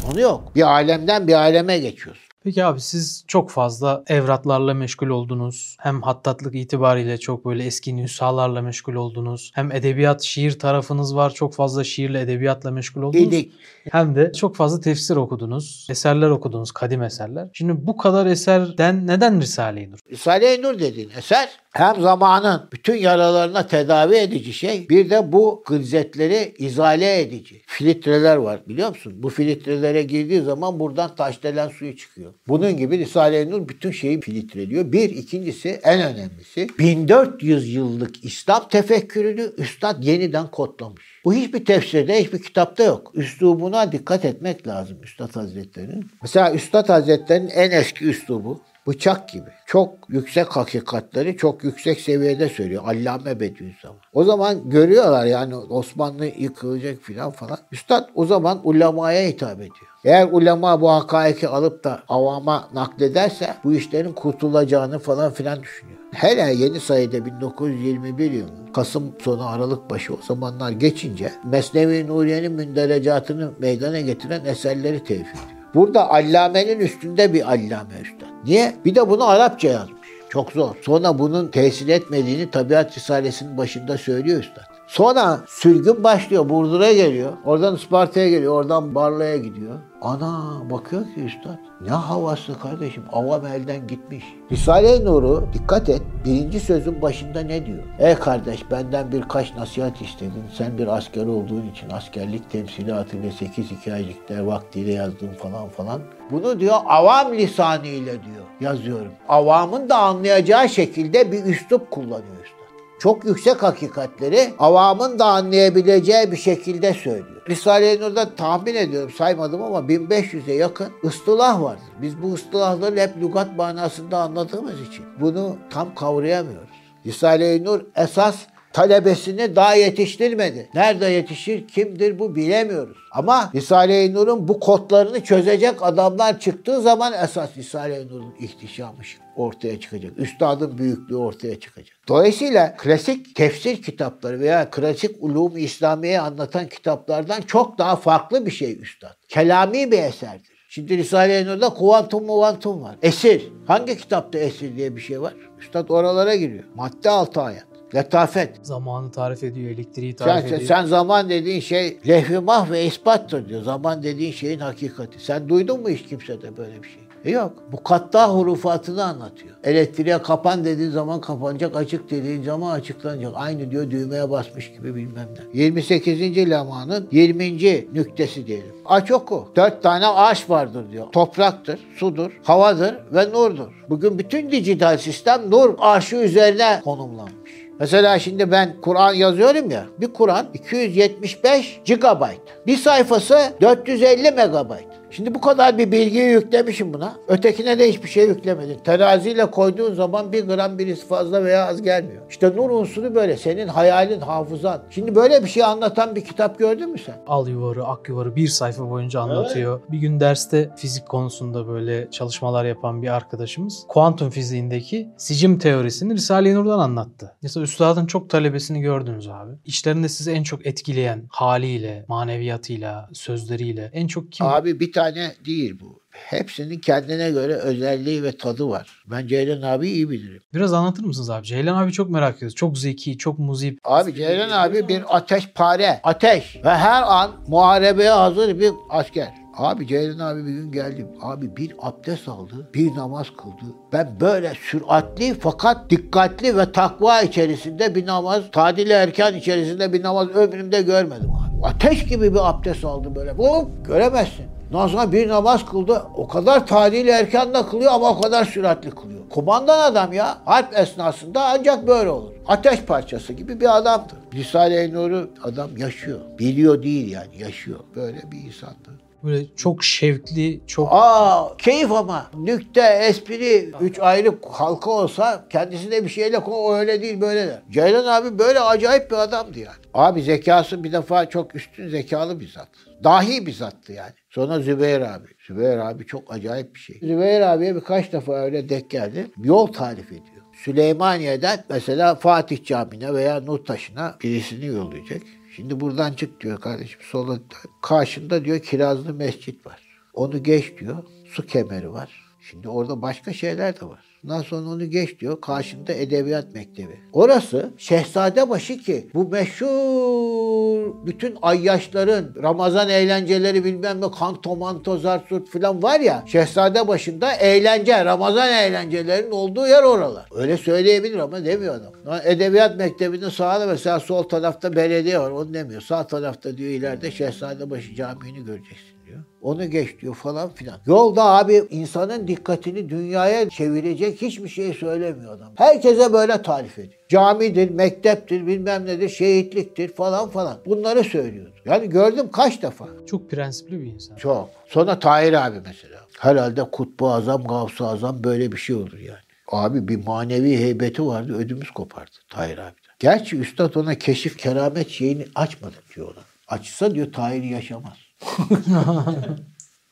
Sonu 0.06 0.20
yok. 0.22 0.56
Bir 0.56 0.62
alemden 0.62 1.28
bir 1.28 1.34
aleme 1.34 1.78
geçiyorsun. 1.80 2.33
Peki 2.44 2.66
abi 2.66 2.82
siz 2.82 3.24
çok 3.28 3.50
fazla 3.50 4.04
evratlarla 4.08 4.74
meşgul 4.74 5.08
oldunuz. 5.08 5.78
Hem 5.80 6.02
hattatlık 6.02 6.56
itibariyle 6.56 7.18
çok 7.18 7.46
böyle 7.46 7.66
eski 7.66 7.98
nüshalarla 7.98 8.62
meşgul 8.62 8.96
oldunuz. 8.96 9.52
Hem 9.56 9.72
edebiyat, 9.72 10.22
şiir 10.22 10.60
tarafınız 10.60 11.16
var. 11.16 11.34
Çok 11.34 11.54
fazla 11.54 11.84
şiirle, 11.84 12.22
edebiyatla 12.22 12.72
meşgul 12.72 13.02
oldunuz. 13.02 13.28
İdik. 13.28 13.54
Hem 13.92 14.16
de 14.16 14.32
çok 14.34 14.56
fazla 14.56 14.80
tefsir 14.80 15.16
okudunuz. 15.16 15.88
Eserler 15.90 16.30
okudunuz, 16.30 16.72
kadim 16.72 17.04
eserler. 17.04 17.50
Şimdi 17.54 17.88
bu 17.88 17.98
kadar 17.98 18.26
eserden 18.26 19.08
neden 19.08 19.42
Risale-i 19.42 19.92
Nur? 19.92 20.00
Risale-i 20.12 20.62
Nur 20.62 20.80
dediğin 20.80 21.10
eser 21.18 21.63
hem 21.74 22.02
zamanın 22.02 22.62
bütün 22.74 22.96
yaralarına 22.96 23.68
tedavi 23.68 24.16
edici 24.16 24.54
şey 24.54 24.90
bir 24.90 25.10
de 25.10 25.32
bu 25.32 25.64
gılzetleri 25.68 26.56
izale 26.58 27.22
edici. 27.22 27.62
Filtreler 27.68 28.36
var 28.36 28.60
biliyor 28.68 28.90
musun? 28.90 29.14
Bu 29.16 29.30
filtrelere 29.30 30.04
girdiği 30.04 30.42
zaman 30.42 30.80
buradan 30.80 31.16
taşdelen 31.16 31.70
suyu 31.70 31.98
çıkıyor. 31.98 32.34
Bunun 32.48 32.78
gibi 32.78 32.98
Risale-i 32.98 33.50
Nur 33.50 33.68
bütün 33.68 33.92
şeyi 33.92 34.22
filtreliyor. 34.22 34.92
Bir, 34.92 35.10
ikincisi 35.10 35.80
en 35.84 36.02
önemlisi 36.02 36.68
1400 36.80 37.74
yıllık 37.74 38.26
İslam 38.26 38.68
tefekkürünü 38.70 39.52
Üstad 39.58 40.04
yeniden 40.04 40.48
kodlamış. 40.48 41.04
Bu 41.26 41.34
hiçbir 41.34 41.66
tefsirde, 41.66 42.24
hiçbir 42.24 42.42
kitapta 42.42 42.84
yok. 42.84 43.12
Üslubuna 43.14 43.92
dikkat 43.92 44.26
etmek 44.26 44.68
lazım 44.68 44.98
Üstad 45.04 45.36
Hazretleri'nin. 45.36 46.08
Mesela 46.22 46.54
Üstad 46.54 46.90
Hazretleri'nin 46.90 47.50
en 47.50 47.72
eski 47.72 48.06
üslubu 48.06 48.62
bıçak 48.88 49.30
gibi. 49.30 49.50
Çok 49.66 49.94
yüksek 50.10 50.48
hakikatleri 50.48 51.38
çok 51.38 51.64
yüksek 51.64 52.00
seviyede 52.00 52.50
söylüyor. 52.50 52.84
Allame 52.86 53.40
Bediüzzaman. 53.40 53.98
O 54.14 54.24
zaman 54.24 54.70
görüyorlar 54.70 55.26
yani 55.26 55.56
Osmanlı 55.56 56.26
yıkılacak 56.26 57.02
filan 57.02 57.32
falan. 57.32 57.58
Üstad 57.72 58.10
o 58.16 58.26
zaman 58.26 58.62
ulemaya 58.64 59.28
hitap 59.28 59.58
ediyor. 59.58 59.94
Eğer 60.06 60.28
ulema 60.32 60.82
bu 60.82 60.90
hakaiki 60.90 61.48
alıp 61.48 61.84
da 61.84 62.04
avama 62.10 62.70
naklederse 62.74 63.56
bu 63.64 63.74
işlerin 63.74 64.14
kurtulacağını 64.14 65.00
falan 65.00 65.32
filan 65.32 65.64
düşünüyor. 65.64 65.98
Hele 66.12 66.54
yeni 66.54 66.80
sayıda 66.80 67.26
1921 67.26 68.32
yılının 68.32 68.74
Kasım 68.74 69.16
sonu 69.22 69.48
Aralık 69.48 69.90
başı 69.90 70.14
o 70.14 70.18
zamanlar 70.28 70.72
geçince 70.72 71.32
Mesnevi 71.46 72.08
Nuriye'nin 72.08 72.52
münderecatını 72.52 73.52
meydana 73.60 74.02
getiren 74.02 74.46
eserleri 74.46 75.04
tevfik 75.04 75.26
ediyor. 75.28 75.64
Burada 75.74 76.10
allamenin 76.10 76.80
üstünde 76.80 77.34
bir 77.34 77.42
allame 77.48 78.00
üstad. 78.02 78.33
Niye? 78.46 78.76
Bir 78.86 78.96
de 78.96 79.10
bunu 79.10 79.28
Arapça 79.28 79.68
yazmış. 79.68 80.10
Çok 80.30 80.52
zor. 80.52 80.76
Sonra 80.82 81.20
bunun 81.20 81.48
tesir 81.48 81.88
etmediğini 81.88 82.52
Tabiat 82.52 82.98
Risalesi'nin 82.98 83.58
başında 83.58 83.98
söylüyor 83.98 84.40
üstad. 84.40 84.73
Sonra 84.94 85.40
sürgün 85.48 86.04
başlıyor. 86.04 86.50
Burdur'a 86.50 86.94
geliyor. 86.94 87.34
Oradan 87.46 87.76
Isparta'ya 87.76 88.30
geliyor. 88.30 88.54
Oradan 88.54 88.96
Barla'ya 88.96 89.38
gidiyor. 89.38 89.80
Ana 90.02 90.62
bakıyor 90.72 91.04
ki 91.04 91.24
üstad. 91.24 91.58
Ne 91.82 91.90
havası 91.90 92.60
kardeşim. 92.60 93.04
Avam 93.12 93.46
elden 93.46 93.88
gitmiş. 93.88 94.24
Risale-i 94.52 95.06
Nur'u 95.06 95.48
dikkat 95.54 95.90
et. 95.90 96.02
Birinci 96.26 96.60
sözün 96.60 97.02
başında 97.02 97.40
ne 97.40 97.66
diyor? 97.66 97.84
Ey 98.00 98.16
kardeş 98.16 98.72
benden 98.72 99.12
birkaç 99.12 99.56
nasihat 99.56 100.02
istedin. 100.02 100.44
Sen 100.58 100.78
bir 100.78 100.88
asker 100.88 101.26
olduğun 101.26 101.70
için 101.72 101.90
askerlik 101.90 102.52
temsilatı 102.52 103.24
ve 103.24 103.32
8 103.32 103.72
hikayecikler 103.72 104.40
vaktiyle 104.40 104.94
yazdığın 104.94 105.34
falan 105.34 105.70
falan. 105.70 106.02
Bunu 106.32 106.60
diyor 106.60 106.76
avam 106.86 107.34
lisanıyla 107.34 108.14
diyor 108.14 108.46
yazıyorum. 108.62 109.12
Avamın 109.30 109.90
da 109.90 109.98
anlayacağı 109.98 110.70
şekilde 110.70 111.32
bir 111.32 111.44
üslup 111.44 111.92
kullanıyor 111.92 112.44
üstad 112.44 112.63
çok 113.04 113.26
yüksek 113.26 113.64
hakikatleri 113.64 114.54
avamın 114.60 115.20
da 115.20 115.26
anlayabileceği 115.26 116.32
bir 116.32 116.38
şekilde 116.38 116.94
söylüyor. 116.94 117.42
Risale-i 117.50 118.02
Nur'da 118.02 118.36
tahmin 118.36 118.76
ediyorum 118.76 119.12
saymadım 119.18 119.64
ama 119.64 119.80
1500'e 119.80 120.54
yakın 120.54 120.88
ıstılah 121.06 121.62
vardır. 121.62 121.84
Biz 122.02 122.22
bu 122.22 122.34
ıstılahları 122.34 123.00
hep 123.00 123.18
lügat 123.22 123.58
manasında 123.58 124.18
anladığımız 124.18 124.82
için 124.82 125.06
bunu 125.20 125.56
tam 125.70 125.96
kavrayamıyoruz. 125.96 126.70
Risale-i 127.06 127.64
Nur 127.64 127.82
esas 127.96 128.36
talebesini 128.74 129.56
daha 129.56 129.76
yetiştirmedi. 129.76 130.70
Nerede 130.74 131.06
yetişir, 131.06 131.68
kimdir 131.68 132.20
bu 132.20 132.36
bilemiyoruz. 132.36 132.98
Ama 133.12 133.52
Risale-i 133.56 134.14
Nur'un 134.14 134.48
bu 134.48 134.60
kodlarını 134.60 135.24
çözecek 135.24 135.84
adamlar 135.84 136.40
çıktığı 136.40 136.82
zaman 136.82 137.14
esas 137.24 137.58
Risale-i 137.58 138.08
Nur'un 138.08 138.36
ihtişamı 138.40 138.98
ortaya 139.36 139.80
çıkacak. 139.80 140.12
Üstadın 140.18 140.78
büyüklüğü 140.78 141.16
ortaya 141.16 141.60
çıkacak. 141.60 141.98
Dolayısıyla 142.08 142.76
klasik 142.78 143.36
tefsir 143.36 143.82
kitapları 143.82 144.40
veya 144.40 144.70
klasik 144.70 145.16
ulum 145.20 145.58
İslamiye 145.58 146.20
anlatan 146.20 146.68
kitaplardan 146.68 147.42
çok 147.42 147.78
daha 147.78 147.96
farklı 147.96 148.46
bir 148.46 148.52
şey 148.52 148.82
üstad. 148.82 149.16
Kelami 149.28 149.92
bir 149.92 150.00
eserdir. 150.00 150.54
Şimdi 150.70 150.98
Risale-i 150.98 151.46
Nur'da 151.46 151.70
kuantum 151.70 152.26
muvantum 152.26 152.84
var. 152.84 152.96
Esir. 153.02 153.52
Hangi 153.68 153.98
kitapta 153.98 154.40
esir 154.40 154.76
diye 154.76 154.96
bir 154.96 155.02
şey 155.02 155.22
var? 155.22 155.34
Üstad 155.60 155.90
oralara 155.90 156.36
giriyor. 156.36 156.64
Madde 156.76 157.10
altı 157.10 157.42
ayet. 157.42 157.73
Letafet. 157.96 158.60
Zamanı 158.64 159.12
tarif 159.12 159.44
ediyor, 159.44 159.72
elektriği 159.72 160.16
tarif 160.16 160.42
sen, 160.42 160.48
ediyor. 160.48 160.68
sen 160.68 160.86
zaman 160.86 161.30
dediğin 161.30 161.60
şey 161.60 161.98
lehvi 162.08 162.40
mah 162.40 162.72
ve 162.72 162.86
ispattır 162.86 163.50
diyor. 163.50 163.64
Zaman 163.64 164.04
dediğin 164.04 164.32
şeyin 164.32 164.60
hakikati. 164.60 165.26
Sen 165.26 165.50
duydun 165.50 165.82
mu 165.82 165.90
hiç 165.90 166.06
kimsede 166.06 166.58
böyle 166.58 166.84
bir 166.84 166.88
şey? 166.88 167.04
E 167.26 167.32
yok. 167.32 167.54
Bu 167.72 167.84
katta 167.84 168.30
hurufatını 168.30 169.04
anlatıyor. 169.04 169.56
Elektriğe 169.64 170.18
kapan 170.22 170.66
dediğin 170.66 170.90
zaman 170.90 171.22
kapanacak, 171.22 171.76
açık 171.76 172.12
dediğin 172.12 172.44
zaman 172.44 172.72
açıklanacak. 172.72 173.32
Aynı 173.36 173.72
diyor 173.72 173.92
düğmeye 173.92 174.30
basmış 174.30 174.72
gibi 174.72 174.96
bilmem 174.96 175.28
ne. 175.54 175.62
28. 175.62 176.50
lamanın 176.50 177.08
20. 177.12 177.58
nüktesi 177.94 178.48
diyelim. 178.48 178.76
Aç 178.86 179.12
oku. 179.12 179.48
Dört 179.56 179.84
tane 179.84 180.08
ağaç 180.08 180.50
vardır 180.50 180.92
diyor. 180.92 181.12
Topraktır, 181.12 181.80
sudur, 181.96 182.40
havadır 182.44 182.96
ve 183.14 183.30
nurdur. 183.30 183.84
Bugün 183.90 184.20
bütün 184.20 184.52
dijital 184.52 184.98
sistem 184.98 185.52
nur 185.52 185.76
arşı 185.80 186.16
üzerine 186.16 186.82
konumlanmış. 186.84 187.63
Mesela 187.80 188.20
şimdi 188.20 188.52
ben 188.52 188.76
Kur'an 188.82 189.14
yazıyorum 189.14 189.72
ya. 189.72 189.86
Bir 190.00 190.14
Kur'an 190.14 190.46
275 190.54 191.80
GB. 191.86 192.24
Bir 192.68 192.78
sayfası 192.78 193.40
450 193.62 194.32
MB. 194.32 194.72
Şimdi 195.16 195.36
bu 195.36 195.42
kadar 195.42 195.78
bir 195.78 195.92
bilgiyi 195.92 196.30
yüklemişim 196.30 196.94
buna. 196.94 197.16
Ötekine 197.28 197.80
de 197.80 197.90
hiçbir 197.90 198.10
şey 198.10 198.28
yüklemedin. 198.28 198.78
Teraziyle 198.84 199.52
koyduğun 199.52 199.94
zaman 199.94 200.32
bir 200.32 200.48
gram 200.48 200.78
birisi 200.78 201.08
fazla 201.08 201.44
veya 201.44 201.68
az 201.68 201.82
gelmiyor. 201.82 202.22
İşte 202.30 202.50
nur 202.56 202.70
unsuru 202.70 203.16
böyle. 203.16 203.38
Senin 203.38 203.68
hayalin, 203.68 204.22
hafızan. 204.22 204.84
Şimdi 204.90 205.16
böyle 205.16 205.44
bir 205.44 205.50
şey 205.50 205.64
anlatan 205.64 206.16
bir 206.16 206.24
kitap 206.24 206.60
gördün 206.60 206.90
mü 206.90 206.98
sen? 206.98 207.16
Al 207.28 207.48
yuvarı, 207.48 207.86
ak 207.86 208.10
yuvarı 208.10 208.36
bir 208.36 208.48
sayfa 208.48 208.90
boyunca 208.90 209.20
anlatıyor. 209.22 209.82
Bir 209.92 209.98
gün 209.98 210.20
derste 210.20 210.70
fizik 210.78 211.06
konusunda 211.06 211.68
böyle 211.68 212.12
çalışmalar 212.12 212.66
yapan 212.66 213.02
bir 213.02 213.16
arkadaşımız 213.16 213.84
kuantum 213.88 214.30
fiziğindeki 214.30 215.10
sicim 215.18 215.60
teorisini 215.60 216.14
Risale-i 216.14 216.56
Nur'dan 216.56 216.80
anlattı. 216.80 217.36
Mesela 217.42 217.64
üstadın 217.64 218.06
çok 218.06 218.30
talebesini 218.30 218.82
gördünüz 218.82 219.28
abi. 219.28 219.52
İşlerinde 219.66 220.10
sizi 220.10 220.32
en 220.32 220.44
çok 220.44 220.66
etkileyen 220.66 221.24
haliyle, 221.30 222.06
maneviyatıyla, 222.08 223.10
sözleriyle 223.14 223.90
en 223.94 224.08
çok 224.08 224.32
kim? 224.32 224.46
Abi 224.46 224.80
bir 224.80 224.92
tane 224.92 225.03
değil 225.46 225.80
bu. 225.82 226.04
Hepsinin 226.14 226.80
kendine 226.80 227.32
göre 227.32 227.54
özelliği 227.54 228.24
ve 228.24 228.38
tadı 228.38 228.70
var. 228.70 229.04
Ben 229.08 229.28
Ceylan 229.28 229.62
abi 229.62 229.90
iyi 229.90 230.10
bilirim. 230.10 230.42
Biraz 230.54 230.74
anlatır 230.74 231.04
mısınız 231.04 231.30
abi? 231.30 231.46
Ceylan 231.46 231.84
abi 231.84 231.92
çok 231.92 232.10
merak 232.10 232.38
ediyoruz. 232.38 232.56
Çok 232.56 232.78
zeki, 232.78 233.18
çok 233.18 233.40
muzip. 233.40 233.80
Abi 233.84 234.16
Ceylan 234.16 234.50
abi 234.50 234.88
bir 234.88 235.16
ateşpare. 235.18 236.00
Ateş. 236.04 236.56
Ve 236.66 236.70
her 236.70 237.04
an 237.04 237.32
muharebeye 237.48 238.10
hazır 238.10 238.60
bir 238.60 238.72
asker. 238.90 239.34
Abi 239.58 239.88
Ceylan 239.88 240.20
abi 240.20 240.46
bir 240.46 240.52
gün 240.52 240.72
geldim. 240.72 241.08
Abi 241.22 241.58
bir 241.58 241.74
abdest 241.80 242.28
aldı, 242.28 242.70
bir 242.74 242.96
namaz 242.96 243.28
kıldı. 243.38 243.74
Ben 243.94 244.20
böyle 244.20 244.54
süratli 244.70 245.34
fakat 245.40 245.90
dikkatli 245.90 246.58
ve 246.58 246.72
takva 246.72 247.22
içerisinde 247.22 247.96
bir 247.96 248.06
namaz, 248.06 248.44
tadili 248.52 248.94
erken 248.94 249.34
içerisinde 249.34 249.94
bir 249.94 250.04
namaz 250.04 250.28
ömrümde 250.30 250.82
görmedim 250.82 251.30
abi. 251.32 251.68
Ateş 251.68 252.06
gibi 252.06 252.34
bir 252.34 252.50
abdest 252.50 252.86
aldı 252.86 253.16
böyle. 253.16 253.38
Bu 253.38 253.70
göremezsin. 253.88 254.53
Ondan 254.74 254.88
sonra 254.88 255.12
bir 255.12 255.28
namaz 255.28 255.66
kıldı. 255.66 256.02
O 256.16 256.28
kadar 256.28 256.68
tadili 256.68 257.10
erken 257.10 257.54
de 257.54 257.66
kılıyor 257.66 257.92
ama 257.92 258.10
o 258.10 258.22
kadar 258.22 258.46
süratli 258.46 258.92
kılıyor. 258.92 259.20
Kumandan 259.30 259.92
adam 259.92 260.14
ya. 260.14 260.38
Harp 260.46 260.78
esnasında 260.78 261.46
ancak 261.46 261.88
böyle 261.88 262.10
olur. 262.10 262.32
Ateş 262.48 262.82
parçası 262.82 263.34
gibi 263.34 263.62
bir 263.62 263.78
adamdı. 263.78 264.14
Risale-i 264.34 264.94
Nur'u 264.94 265.30
adam 265.44 265.78
yaşıyor. 265.78 266.20
Biliyor 266.40 266.84
değil 266.84 267.12
yani 267.12 267.38
yaşıyor. 267.38 267.80
Böyle 267.96 268.32
bir 268.32 268.38
insandı. 268.38 268.90
Böyle 269.24 269.46
çok 269.56 269.84
şevkli, 269.84 270.62
çok 270.68 270.88
Aa 270.92 271.58
keyif 271.58 271.92
ama. 271.92 272.26
Nükte, 272.38 272.82
espri, 272.82 273.72
üç 273.82 274.00
ayrı 274.00 274.36
halka 274.52 274.92
olsa 274.92 275.46
kendisine 275.50 276.04
bir 276.04 276.10
şeyle 276.10 276.38
o 276.38 276.76
öyle 276.76 277.02
değil 277.02 277.22
böyle 277.22 277.48
de. 277.48 277.62
Ceylan 277.72 278.06
abi 278.06 278.40
böyle 278.40 278.60
acayip 278.60 279.12
bir 279.12 279.16
adamdı 279.16 279.60
yani. 279.60 279.76
Abi 279.94 280.22
zekası 280.22 280.84
bir 280.84 280.92
defa 280.92 281.30
çok 281.30 281.56
üstün 281.56 281.90
zekalı 281.90 282.40
bir 282.40 282.48
zat. 282.48 282.70
Dahi 283.04 283.46
bir 283.46 283.52
zattı 283.52 283.94
yani. 283.94 284.12
Sonra 284.30 284.60
Zübeyir 284.60 285.02
abi. 285.02 285.28
Zübeyir 285.48 285.78
abi 285.78 286.06
çok 286.06 286.34
acayip 286.34 286.76
bir 286.76 286.80
şey. 286.80 287.00
Zübeyir 287.00 287.42
abiye 287.42 287.76
birkaç 287.76 288.14
defa 288.14 288.34
öyle 288.34 288.70
denk 288.70 288.90
geldi. 288.90 289.28
Yol 289.44 289.68
tarif 289.68 290.08
ediyor. 290.08 290.44
Süleymaniye'den 290.64 291.64
mesela 291.70 292.16
Fatih 292.16 292.64
Camii'ne 292.66 293.14
veya 293.14 293.40
Nurtaşı'na 293.40 294.16
birisini 294.24 294.66
yollayacak. 294.66 295.22
Şimdi 295.56 295.80
buradan 295.80 296.14
çık 296.14 296.42
diyor 296.42 296.60
kardeşim 296.60 297.00
sola. 297.12 297.40
Karşında 297.82 298.46
diyor 298.46 298.60
kirazlı 298.60 299.14
mescit 299.14 299.66
var. 299.66 299.82
Onu 300.14 300.44
geç 300.44 300.80
diyor. 300.80 301.04
Su 301.26 301.46
kemeri 301.46 301.92
var. 301.92 302.10
Şimdi 302.42 302.70
orada 302.70 303.02
başka 303.02 303.34
şeyler 303.34 303.80
de 303.82 303.86
var. 303.86 304.13
Ondan 304.26 304.42
sonra 304.42 304.70
onu 304.70 304.90
geç 304.90 305.20
diyor. 305.20 305.42
Karşında 305.42 305.94
edebiyat 305.94 306.54
mektebi. 306.54 307.00
Orası 307.14 307.74
Şehzadebaşı 307.78 308.78
ki 308.78 309.08
bu 309.14 309.28
meşhur 309.30 311.06
bütün 311.06 311.38
ayyaşların 311.42 312.26
Ramazan 312.44 312.90
eğlenceleri 312.90 313.66
bilmem 313.66 314.02
ne 314.02 314.12
kanto 314.12 314.56
manto 314.56 314.98
zarsurt 314.98 315.50
falan 315.50 315.84
var 315.84 316.00
ya 316.00 316.24
Şehzade 316.28 316.88
başında 316.88 317.34
eğlence 317.34 318.06
Ramazan 318.06 318.50
eğlencelerinin 318.54 319.32
olduğu 319.32 319.68
yer 319.68 319.84
oralar. 319.84 320.26
Öyle 320.36 320.58
söyleyebilir 320.58 321.20
ama 321.20 321.46
demiyor 321.46 321.76
adam. 321.76 322.20
Edebiyat 322.24 322.78
mektebinin 322.78 323.30
sağında 323.30 323.66
mesela 323.66 324.00
sol 324.00 324.24
tarafta 324.24 324.76
belediye 324.76 325.20
var 325.20 325.32
onu 325.32 325.54
demiyor. 325.54 325.82
Sağ 325.82 326.08
tarafta 326.08 326.58
diyor 326.58 326.70
ileride 326.70 327.12
Şehzadebaşı 327.12 327.96
Camii'ni 327.96 328.46
göreceksin 328.46 328.93
diyor. 329.14 329.24
Onu 329.42 329.70
geç 329.70 330.02
diyor 330.02 330.16
falan 330.16 330.50
filan. 330.54 330.80
Yolda 330.86 331.24
abi 331.24 331.64
insanın 331.70 332.28
dikkatini 332.28 332.90
dünyaya 332.90 333.50
çevirecek 333.50 334.22
hiçbir 334.22 334.50
şey 334.50 334.74
söylemiyor 334.74 335.34
adam. 335.38 335.52
Herkese 335.56 336.14
böyle 336.14 336.42
tarif 336.42 336.80
ediyor. 336.80 337.00
Camidir, 337.10 337.70
mekteptir, 337.70 338.48
bilmem 338.48 338.86
nedir, 338.86 339.10
şehitliktir 339.10 339.94
falan 339.94 340.30
falan. 340.30 340.58
Bunları 340.66 341.04
söylüyordu. 341.04 341.54
Yani 341.66 341.90
gördüm 341.90 342.32
kaç 342.32 342.62
defa. 342.62 342.88
çok 343.08 343.30
prensipli 343.30 343.82
bir 343.82 343.94
insan. 343.94 344.16
Çok. 344.16 344.50
Sonra 344.68 345.00
Tahir 345.00 345.48
abi 345.48 345.58
mesela. 345.66 346.00
Herhalde 346.20 346.64
Kutbu 346.72 347.10
Azam, 347.10 347.44
Gavs-ı 347.44 347.88
Azam 347.88 348.24
böyle 348.24 348.52
bir 348.52 348.58
şey 348.58 348.76
olur 348.76 349.00
yani. 349.00 349.20
Abi 349.52 349.88
bir 349.88 350.06
manevi 350.06 350.58
heybeti 350.58 351.06
vardı 351.06 351.38
ödümüz 351.38 351.72
kopardı 351.72 352.12
Tahir 352.30 352.58
abiden. 352.58 352.74
Gerçi 353.00 353.38
üstad 353.38 353.76
ona 353.76 353.96
keşif 353.96 354.38
keramet 354.38 354.90
şeyini 354.90 355.26
açmadı 355.36 355.76
diyor 355.96 356.08
ona. 356.08 356.24
Açsa 356.48 356.96
diyor 356.96 357.12
Tahir 357.14 357.44
yaşamaz. 357.44 357.98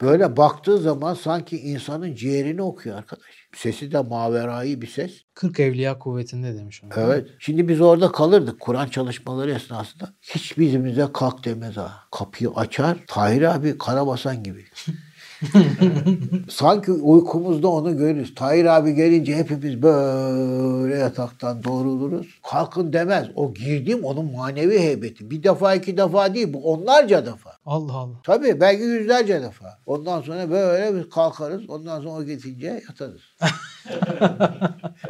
Böyle 0.02 0.38
baktığı 0.38 0.78
zaman 0.78 1.14
sanki 1.14 1.58
insanın 1.58 2.16
ciğerini 2.16 2.62
okuyor 2.62 2.98
arkadaş. 2.98 3.26
Sesi 3.56 3.92
de 3.92 4.00
maverayı 4.00 4.82
bir 4.82 4.88
ses. 4.88 5.12
40 5.34 5.60
evliya 5.60 6.00
kuvvetinde 6.00 6.58
demiş 6.58 6.84
onu. 6.84 6.92
Evet. 6.96 7.28
Şimdi 7.40 7.68
biz 7.68 7.82
orada 7.82 8.12
kalırdık 8.12 8.60
Kur'an 8.60 8.88
çalışmaları 8.88 9.52
esnasında. 9.52 10.14
Hiç 10.22 10.58
bizimize 10.58 11.08
kalk 11.14 11.46
demez 11.46 11.78
ha. 11.78 11.94
Kapıyı 12.12 12.50
açar. 12.50 12.98
Tahir 13.08 13.42
abi 13.42 13.78
karabasan 13.78 14.44
gibi. 14.44 14.66
Sanki 16.50 16.92
uykumuzda 16.92 17.68
onu 17.68 17.98
görürüz. 17.98 18.36
Tahir 18.36 18.66
abi 18.66 18.96
gelince 18.96 19.36
hepimiz 19.36 19.82
böyle 19.82 20.96
yataktan 20.96 21.64
doğruluruz. 21.64 22.40
Kalkın 22.52 22.94
demez. 22.94 23.28
O 23.36 23.54
girdiğim 23.54 24.04
onun 24.04 24.32
manevi 24.32 24.80
heybeti. 24.80 25.32
Bir 25.32 25.44
defa 25.44 25.76
iki 25.76 25.98
defa 25.98 26.34
değil 26.34 26.54
bu 26.54 26.74
onlarca 26.74 27.26
defa. 27.26 27.51
Allah 27.66 27.94
Allah. 27.94 28.18
Tabii 28.24 28.60
belki 28.60 28.84
yüzlerce 28.84 29.42
defa. 29.42 29.80
Ondan 29.86 30.22
sonra 30.22 30.50
böyle 30.50 30.98
biz 30.98 31.10
kalkarız. 31.10 31.70
Ondan 31.70 32.02
sonra 32.02 32.14
o 32.14 32.24
geçince 32.24 32.82
yatarız. 32.88 33.22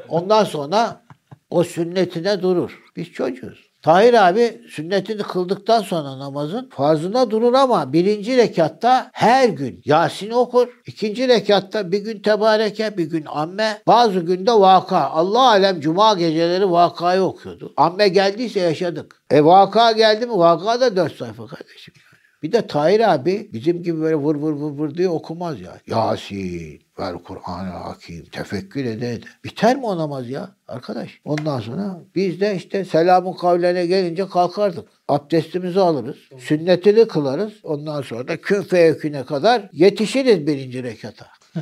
Ondan 0.09 0.43
sonra 0.43 1.01
o 1.49 1.63
sünnetine 1.63 2.41
durur. 2.41 2.79
Biz 2.95 3.11
çocuğuz. 3.11 3.71
Tahir 3.81 4.13
abi 4.27 4.61
sünnetini 4.69 5.21
kıldıktan 5.21 5.81
sonra 5.81 6.19
namazın 6.19 6.69
farzına 6.69 7.31
durur 7.31 7.53
ama 7.53 7.93
birinci 7.93 8.37
rekatta 8.37 9.09
her 9.13 9.49
gün 9.49 9.81
Yasin 9.85 10.29
okur. 10.29 10.67
İkinci 10.85 11.27
rekatta 11.27 11.91
bir 11.91 11.99
gün 11.99 12.21
tebareke, 12.21 12.97
bir 12.97 13.05
gün 13.05 13.25
amme. 13.27 13.81
Bazı 13.87 14.19
günde 14.19 14.51
vaka. 14.51 15.09
Allah 15.09 15.49
alem 15.49 15.79
cuma 15.79 16.13
geceleri 16.13 16.71
vakayı 16.71 17.21
okuyordu. 17.21 17.73
Amme 17.77 18.07
geldiyse 18.07 18.59
yaşadık. 18.59 19.21
E 19.29 19.45
vaka 19.45 19.91
geldi 19.91 20.25
mi? 20.25 20.37
Vaka 20.37 20.81
da 20.81 20.95
dört 20.95 21.15
sayfa 21.15 21.47
kardeşim. 21.47 21.93
Bir 22.43 22.51
de 22.51 22.67
Tahir 22.67 23.13
abi 23.13 23.49
bizim 23.53 23.83
gibi 23.83 24.01
böyle 24.01 24.15
vur 24.15 24.35
vur 24.35 24.53
vur 24.53 24.71
vur 24.71 24.95
diye 24.95 25.09
okumaz 25.09 25.61
ya. 25.61 25.77
Yasin, 25.87 26.79
ver 26.99 27.15
Kur'an-ı 27.23 27.69
Hakim, 27.69 28.25
tefekkür 28.25 28.85
ede 28.85 29.13
ede. 29.13 29.25
Biter 29.43 29.75
mi 29.75 29.85
o 29.85 29.97
namaz 29.97 30.29
ya 30.29 30.49
arkadaş? 30.67 31.19
Ondan 31.25 31.59
sonra 31.59 31.99
biz 32.15 32.41
de 32.41 32.55
işte 32.55 32.85
selamın 32.85 33.33
kavlene 33.33 33.85
gelince 33.85 34.27
kalkardık. 34.27 34.87
Abdestimizi 35.07 35.79
alırız. 35.79 36.17
Sünnetini 36.37 37.07
kılarız. 37.07 37.53
Ondan 37.63 38.01
sonra 38.01 38.27
da 38.27 38.41
kün 38.41 38.61
feyeküne 38.61 39.23
kadar 39.25 39.69
yetişiriz 39.73 40.47
birinci 40.47 40.83
rekata. 40.83 41.27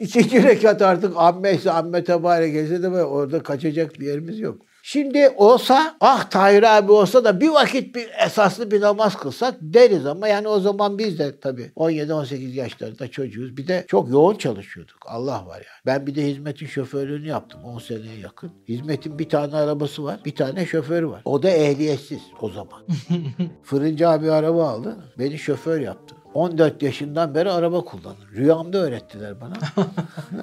İkinci 0.00 0.42
rekat 0.42 0.82
artık 0.82 1.12
amme 1.16 1.54
ise 1.54 1.70
amme 1.70 2.04
tebarek 2.04 2.56
etse 2.56 2.82
de 2.82 2.88
orada 2.88 3.42
kaçacak 3.42 4.00
bir 4.00 4.06
yerimiz 4.06 4.40
yok. 4.40 4.58
Şimdi 4.84 5.28
olsa 5.36 5.96
ah 6.00 6.30
Tahir 6.30 6.76
abi 6.78 6.92
olsa 6.92 7.24
da 7.24 7.40
bir 7.40 7.48
vakit 7.48 7.94
bir 7.94 8.08
esaslı 8.26 8.70
bir 8.70 8.80
namaz 8.80 9.16
kılsak 9.16 9.54
deriz 9.60 10.06
ama 10.06 10.28
yani 10.28 10.48
o 10.48 10.60
zaman 10.60 10.98
biz 10.98 11.18
de 11.18 11.40
tabii 11.40 11.72
17-18 11.76 12.36
yaşlarında 12.36 13.10
çocuğuz. 13.10 13.56
Bir 13.56 13.68
de 13.68 13.84
çok 13.88 14.10
yoğun 14.10 14.34
çalışıyorduk. 14.34 14.96
Allah 15.06 15.46
var 15.46 15.54
yani. 15.54 15.82
Ben 15.86 16.06
bir 16.06 16.14
de 16.14 16.26
hizmetin 16.26 16.66
şoförlüğünü 16.66 17.26
yaptım 17.26 17.64
10 17.64 17.78
seneye 17.78 18.18
yakın. 18.18 18.52
Hizmetin 18.68 19.18
bir 19.18 19.28
tane 19.28 19.56
arabası 19.56 20.04
var. 20.04 20.20
Bir 20.24 20.34
tane 20.34 20.66
şoförü 20.66 21.08
var. 21.08 21.22
O 21.24 21.42
da 21.42 21.50
ehliyetsiz 21.50 22.22
o 22.40 22.50
zaman. 22.50 22.82
Fırıncı 23.62 24.08
abi 24.08 24.30
araba 24.30 24.68
aldı. 24.68 24.96
Beni 25.18 25.38
şoför 25.38 25.80
yaptı. 25.80 26.14
14 26.34 26.82
yaşından 26.82 27.34
beri 27.34 27.50
araba 27.50 27.84
kullanır. 27.84 28.28
Rüyamda 28.36 28.78
öğrettiler 28.78 29.40
bana. 29.40 29.54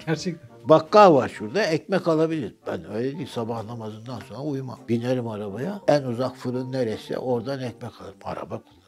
Gerçekten. 0.08 0.50
Bakkal 0.70 1.16
var 1.16 1.30
şurada 1.30 1.64
ekmek 1.64 2.08
alabilir. 2.08 2.56
Ben 2.68 2.94
öyle 2.94 3.18
değil 3.18 3.28
sabah 3.28 3.66
namazından 3.66 4.20
sonra 4.20 4.40
uyumam. 4.40 4.80
Binerim 4.90 5.28
arabaya. 5.28 5.82
En 5.88 6.04
uzak 6.04 6.36
fırın 6.36 6.72
neresi 6.72 7.18
oradan 7.18 7.60
ekmek 7.60 8.02
alırım. 8.02 8.18
Araba 8.24 8.62
kullanıyorum. 8.62 8.80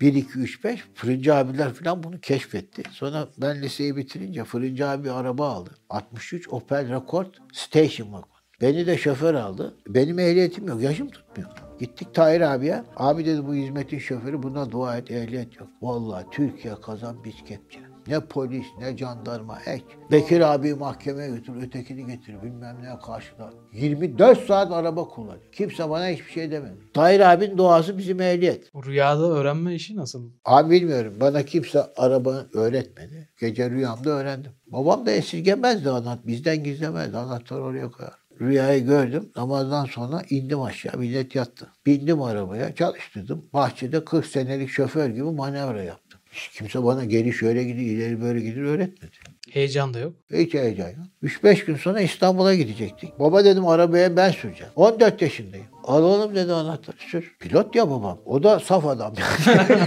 1, 0.00 0.14
2, 0.14 0.38
3, 0.38 0.64
5 0.64 0.84
fırıncı 0.94 1.34
abiler 1.34 1.72
falan 1.72 2.02
bunu 2.02 2.20
keşfetti. 2.20 2.82
Sonra 2.90 3.28
ben 3.38 3.62
liseyi 3.62 3.96
bitirince 3.96 4.44
fırıncı 4.44 4.88
abi 4.88 5.10
araba 5.10 5.48
aldı. 5.48 5.70
63 5.90 6.48
Opel 6.48 6.94
Rekord 6.94 7.34
Station 7.52 8.06
Wagon. 8.06 8.38
Beni 8.60 8.86
de 8.86 8.98
şoför 8.98 9.34
aldı. 9.34 9.74
Benim 9.88 10.18
ehliyetim 10.18 10.68
yok. 10.68 10.82
Yaşım 10.82 11.08
tutmuyor. 11.08 11.50
Gittik 11.80 12.14
Tahir 12.14 12.40
abiye. 12.40 12.84
Abi 12.96 13.26
dedi 13.26 13.46
bu 13.46 13.54
hizmetin 13.54 13.98
şoförü 13.98 14.42
buna 14.42 14.70
dua 14.70 14.96
et 14.96 15.10
ehliyet 15.10 15.60
yok. 15.60 15.68
Vallahi 15.82 16.26
Türkiye 16.30 16.74
kazan 16.74 17.24
biz 17.24 17.34
kepçe. 17.48 17.80
Ne 18.08 18.20
polis 18.20 18.66
ne 18.78 18.96
jandarma 18.96 19.58
ek. 19.66 19.84
Bekir 20.12 20.40
abi 20.40 20.74
mahkemeye 20.74 21.28
götür, 21.30 21.62
ötekini 21.62 22.06
getir 22.06 22.42
bilmem 22.42 22.76
ne 22.82 22.98
karşıda. 23.06 23.50
24 23.72 24.46
saat 24.46 24.72
araba 24.72 25.08
kullanıyor. 25.08 25.52
Kimse 25.52 25.90
bana 25.90 26.08
hiçbir 26.08 26.30
şey 26.30 26.50
demedi. 26.50 26.74
Tahir 26.94 27.20
abinin 27.20 27.58
duası 27.58 27.98
bizim 27.98 28.20
ehliyet. 28.20 28.74
Bu 28.74 28.84
rüyada 28.84 29.30
öğrenme 29.30 29.74
işi 29.74 29.96
nasıl? 29.96 30.30
Abi 30.44 30.70
bilmiyorum. 30.70 31.14
Bana 31.20 31.42
kimse 31.42 31.82
araba 31.96 32.46
öğretmedi. 32.54 33.28
Gece 33.40 33.70
rüyamda 33.70 34.10
öğrendim. 34.10 34.52
Babam 34.66 35.06
da 35.06 35.10
esirgemezdi 35.10 35.90
anlat. 35.90 36.26
Bizden 36.26 36.64
gizlemezdi. 36.64 37.16
Anahtarı 37.16 37.62
oraya 37.62 37.90
koyar. 37.90 38.12
Rüyayı 38.40 38.86
gördüm. 38.86 39.32
Namazdan 39.36 39.84
sonra 39.84 40.22
indim 40.30 40.62
aşağı. 40.62 40.98
Millet 40.98 41.34
yattı. 41.34 41.66
Bindim 41.86 42.22
arabaya. 42.22 42.74
Çalıştırdım. 42.74 43.44
Bahçede 43.52 44.04
40 44.04 44.26
senelik 44.26 44.70
şoför 44.70 45.08
gibi 45.08 45.22
manevra 45.22 45.82
yaptım. 45.82 46.07
Hiç 46.32 46.48
kimse 46.48 46.84
bana 46.84 47.04
geri 47.04 47.32
şöyle 47.32 47.64
gidiyor, 47.64 47.90
ileri 47.90 48.20
böyle 48.20 48.40
gidiyor 48.40 48.66
öğretmedi. 48.66 49.12
Heyecan 49.50 49.94
da 49.94 49.98
yok. 49.98 50.12
Hiç 50.32 50.54
heyecan 50.54 50.88
yok. 50.88 50.96
3-5 51.22 51.64
gün 51.64 51.76
sonra 51.76 52.00
İstanbul'a 52.00 52.54
gidecektik. 52.54 53.18
Baba 53.18 53.44
dedim 53.44 53.66
arabaya 53.66 54.16
ben 54.16 54.30
süreceğim. 54.30 54.72
14 54.76 55.22
yaşındayım. 55.22 55.66
Al 55.84 56.02
oğlum 56.02 56.34
dedi 56.34 56.52
anahtarı 56.52 56.96
sür. 57.10 57.36
Pilot 57.40 57.74
ya 57.74 57.90
babam. 57.90 58.18
O 58.26 58.42
da 58.42 58.60
saf 58.60 58.86
adam. 58.86 59.12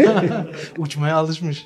Uçmaya 0.77 1.15
alışmış. 1.15 1.65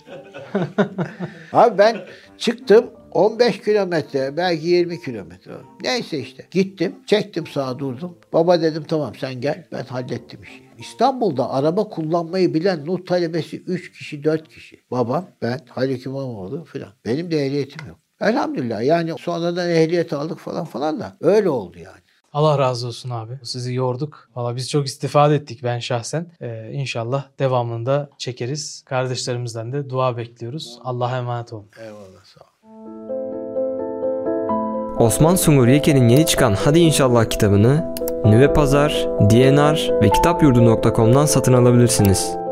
Abi 1.53 1.77
ben 1.77 1.97
çıktım 2.37 2.89
15 3.11 3.61
kilometre 3.61 4.37
belki 4.37 4.67
20 4.67 5.01
kilometre. 5.01 5.51
Neyse 5.83 6.19
işte 6.19 6.45
gittim 6.51 6.95
çektim 7.05 7.47
sağa 7.47 7.79
durdum. 7.79 8.17
Baba 8.33 8.61
dedim 8.61 8.83
tamam 8.87 9.15
sen 9.15 9.41
gel 9.41 9.67
ben 9.71 9.83
hallettim 9.83 10.43
işi. 10.43 10.64
İstanbul'da 10.79 11.49
araba 11.49 11.89
kullanmayı 11.89 12.53
bilen 12.53 12.85
Nur 12.85 13.05
talebesi 13.05 13.61
3 13.61 13.91
kişi 13.91 14.23
4 14.23 14.49
kişi. 14.49 14.79
Babam 14.91 15.25
ben 15.41 15.59
Halik 15.69 16.05
İmamoğlu 16.05 16.63
filan. 16.63 16.89
Benim 17.05 17.31
de 17.31 17.45
ehliyetim 17.45 17.87
yok. 17.87 17.97
Elhamdülillah 18.21 18.83
yani 18.83 19.13
sonradan 19.19 19.69
ehliyet 19.69 20.13
aldık 20.13 20.39
falan 20.39 20.65
falan 20.65 20.99
da 20.99 21.17
öyle 21.21 21.49
oldu 21.49 21.79
yani. 21.79 22.05
Allah 22.33 22.59
razı 22.59 22.87
olsun 22.87 23.09
abi. 23.09 23.39
Sizi 23.43 23.73
yorduk. 23.73 24.29
Valla 24.35 24.55
biz 24.55 24.69
çok 24.69 24.85
istifade 24.85 25.35
ettik 25.35 25.63
ben 25.63 25.79
şahsen. 25.79 26.31
Ee, 26.41 26.71
inşallah 26.71 27.25
devamında 27.39 28.09
çekeriz. 28.17 28.83
Kardeşlerimizden 28.85 29.73
de 29.73 29.89
dua 29.89 30.17
bekliyoruz. 30.17 30.79
Allah'a 30.83 31.17
emanet 31.17 31.53
olun. 31.53 31.69
Eyvallah 31.79 32.25
sağ 32.25 32.41
ol. 32.41 32.55
Osman 34.99 35.35
Sungur 35.35 35.67
Yeke'nin 35.67 36.09
yeni 36.09 36.25
çıkan 36.25 36.53
Hadi 36.53 36.79
İnşallah 36.79 37.25
kitabını 37.29 37.95
Nüve 38.25 38.53
Pazar, 38.53 39.07
DNR 39.19 39.91
ve 40.01 40.09
kitapyurdu.com'dan 40.09 41.25
satın 41.25 41.53
alabilirsiniz. 41.53 42.44